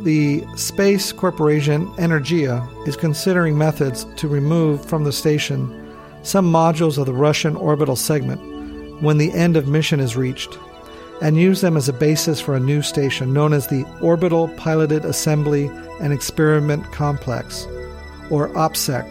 the 0.02 0.44
Space 0.54 1.12
Corporation 1.12 1.86
Energia 1.94 2.86
is 2.86 2.94
considering 2.94 3.56
methods 3.56 4.04
to 4.16 4.28
remove 4.28 4.84
from 4.84 5.04
the 5.04 5.12
station 5.12 5.96
some 6.22 6.52
modules 6.52 6.98
of 6.98 7.06
the 7.06 7.14
Russian 7.14 7.56
orbital 7.56 7.96
segment 7.96 9.02
when 9.02 9.16
the 9.16 9.32
end 9.32 9.56
of 9.56 9.66
mission 9.66 9.98
is 9.98 10.14
reached 10.14 10.58
and 11.22 11.38
use 11.38 11.62
them 11.62 11.74
as 11.74 11.88
a 11.88 11.92
basis 11.94 12.38
for 12.38 12.54
a 12.54 12.60
new 12.60 12.82
station 12.82 13.32
known 13.32 13.54
as 13.54 13.66
the 13.66 13.84
Orbital 14.02 14.48
Piloted 14.56 15.06
Assembly 15.06 15.68
and 16.00 16.12
Experiment 16.12 16.84
Complex, 16.92 17.66
or 18.30 18.50
OPSEK. 18.50 19.10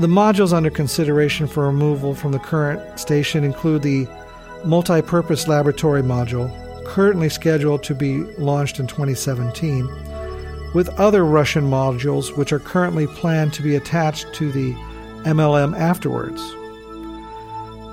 The 0.00 0.06
modules 0.06 0.54
under 0.54 0.70
consideration 0.70 1.46
for 1.46 1.66
removal 1.66 2.14
from 2.14 2.32
the 2.32 2.38
current 2.38 2.98
station 2.98 3.44
include 3.44 3.82
the 3.82 4.08
Multi-Purpose 4.64 5.48
Laboratory 5.48 6.02
Module, 6.02 6.50
currently 6.84 7.28
scheduled 7.28 7.82
to 7.84 7.94
be 7.94 8.18
launched 8.38 8.78
in 8.78 8.86
2017, 8.86 9.88
with 10.74 10.88
other 10.98 11.24
Russian 11.24 11.64
modules 11.64 12.36
which 12.36 12.52
are 12.52 12.58
currently 12.58 13.06
planned 13.06 13.52
to 13.54 13.62
be 13.62 13.76
attached 13.76 14.32
to 14.34 14.50
the 14.52 14.72
MLM 15.24 15.78
afterwards. 15.78 16.40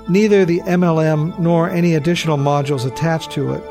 Neither 0.09 0.45
the 0.45 0.61
MLM 0.61 1.38
nor 1.39 1.70
any 1.70 1.95
additional 1.95 2.38
modules 2.38 2.86
attached 2.86 3.32
to 3.32 3.53
it 3.53 3.63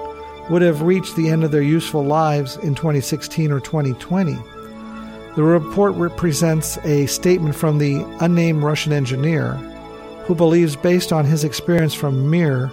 would 0.51 0.63
have 0.63 0.83
reached 0.83 1.17
the 1.17 1.29
end 1.29 1.45
of 1.45 1.51
their 1.51 1.63
useful 1.63 2.05
lives 2.05 2.57
in 2.59 2.75
2016 2.75 3.51
or 3.51 3.61
2020. 3.61 4.37
The 5.35 5.43
report 5.43 5.95
represents 5.95 6.79
a 6.79 7.07
statement 7.07 7.55
from 7.55 7.79
the 7.79 8.05
unnamed 8.21 8.63
Russian 8.63 8.93
engineer 8.93 9.55
who 10.25 10.35
believes, 10.35 10.77
based 10.77 11.13
on 11.13 11.25
his 11.25 11.43
experience 11.43 11.95
from 11.95 12.31
Mir, 12.31 12.71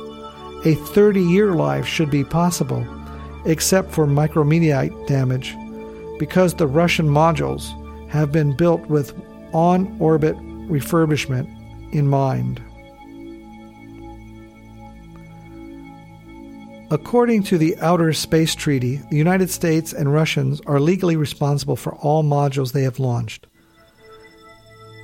a 0.66 0.74
30 0.74 1.22
year 1.22 1.53
life 1.53 1.86
should 1.86 2.09
be 2.09 2.24
possible, 2.24 2.86
except 3.45 3.91
for 3.91 4.07
micrometeorite 4.07 5.07
damage, 5.07 5.55
because 6.20 6.55
the 6.55 6.68
Russian 6.68 7.07
modules 7.07 7.72
have 8.09 8.32
been 8.32 8.55
built 8.55 8.82
with 8.88 9.13
on 9.53 9.95
orbit 9.99 10.36
refurbishment 10.68 11.47
in 11.93 12.07
mind. 12.07 12.61
According 16.91 17.43
to 17.43 17.57
the 17.57 17.76
Outer 17.78 18.13
Space 18.13 18.53
Treaty, 18.53 18.97
the 19.09 19.18
United 19.18 19.49
States 19.49 19.91
and 19.91 20.13
Russians 20.13 20.61
are 20.61 20.80
legally 20.80 21.16
responsible 21.16 21.76
for 21.76 21.95
all 21.95 22.24
modules 22.24 22.74
they 22.74 22.84
have 22.84 22.99
launched. 22.99 23.47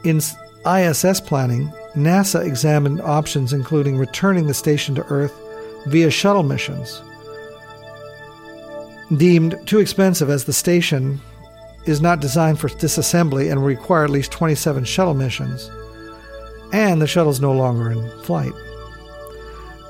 In 0.04 0.18
ISS 0.66 1.22
planning, 1.22 1.72
NASA 1.96 2.46
examined 2.46 3.02
options 3.02 3.52
including 3.52 3.98
returning 3.98 4.48
the 4.48 4.54
station 4.54 4.96
to 4.96 5.04
Earth 5.06 5.41
via 5.88 6.12
shuttle 6.12 6.44
missions. 6.44 7.02
Deemed 9.18 9.60
too 9.66 9.80
expensive 9.80 10.30
as 10.30 10.46
the 10.46 10.54
station 10.54 11.20
is 11.86 12.02
not 12.02 12.22
designed 12.22 12.60
for 12.60 12.70
disassembly 12.70 13.52
and 13.52 13.66
require 13.66 14.04
at 14.04 14.10
least 14.10 14.32
27 14.32 14.84
shuttle 14.86 15.14
missions, 15.14 15.70
and 16.72 17.02
the 17.02 17.08
shuttle 17.08 17.32
is 17.32 17.42
no 17.42 17.52
longer 17.52 17.92
in 17.92 18.10
flight. 18.24 18.54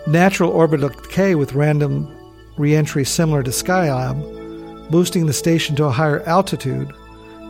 Natural 0.08 0.50
orbital 0.50 0.90
decay 0.90 1.36
with 1.36 1.54
random 1.54 2.12
reentry 2.58 3.06
similar 3.06 3.44
to 3.44 3.52
Skylab, 3.52 4.90
boosting 4.90 5.26
the 5.26 5.34
station 5.34 5.76
to 5.76 5.86
a 5.86 5.92
higher 5.92 6.22
altitude, 6.22 6.92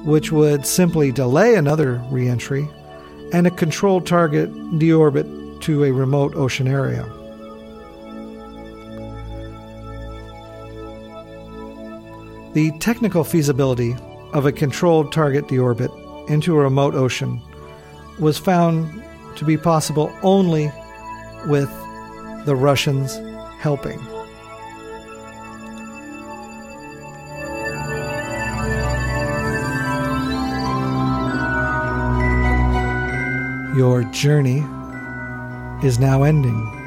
which 0.04 0.32
would 0.32 0.66
simply 0.66 1.12
delay 1.12 1.56
another 1.56 2.04
reentry, 2.10 2.68
and 3.32 3.48
a 3.48 3.52
controlled 3.52 4.06
target 4.06 4.52
deorbit 4.80 5.62
to 5.62 5.84
a 5.84 5.92
remote 5.92 6.36
ocean 6.36 6.68
area. 6.68 7.06
The 12.54 12.72
technical 12.80 13.24
feasibility 13.24 13.96
of 14.34 14.46
a 14.46 14.52
controlled 14.52 15.14
target 15.14 15.48
deorbit 15.48 16.30
into 16.30 16.54
a 16.54 16.60
remote 16.60 16.96
ocean 16.96 17.42
was 18.20 18.38
found 18.38 19.04
to 19.38 19.46
be 19.46 19.56
possible 19.56 20.14
only 20.22 20.70
with 21.48 21.70
the 22.46 22.56
Russians 22.56 23.16
helping. 23.60 24.00
Your 33.78 34.04
journey 34.12 34.66
is 35.88 36.00
now 36.00 36.24
ending. 36.24 36.81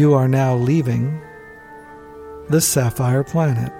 You 0.00 0.14
are 0.14 0.28
now 0.28 0.56
leaving 0.56 1.20
the 2.48 2.62
Sapphire 2.62 3.22
Planet. 3.22 3.79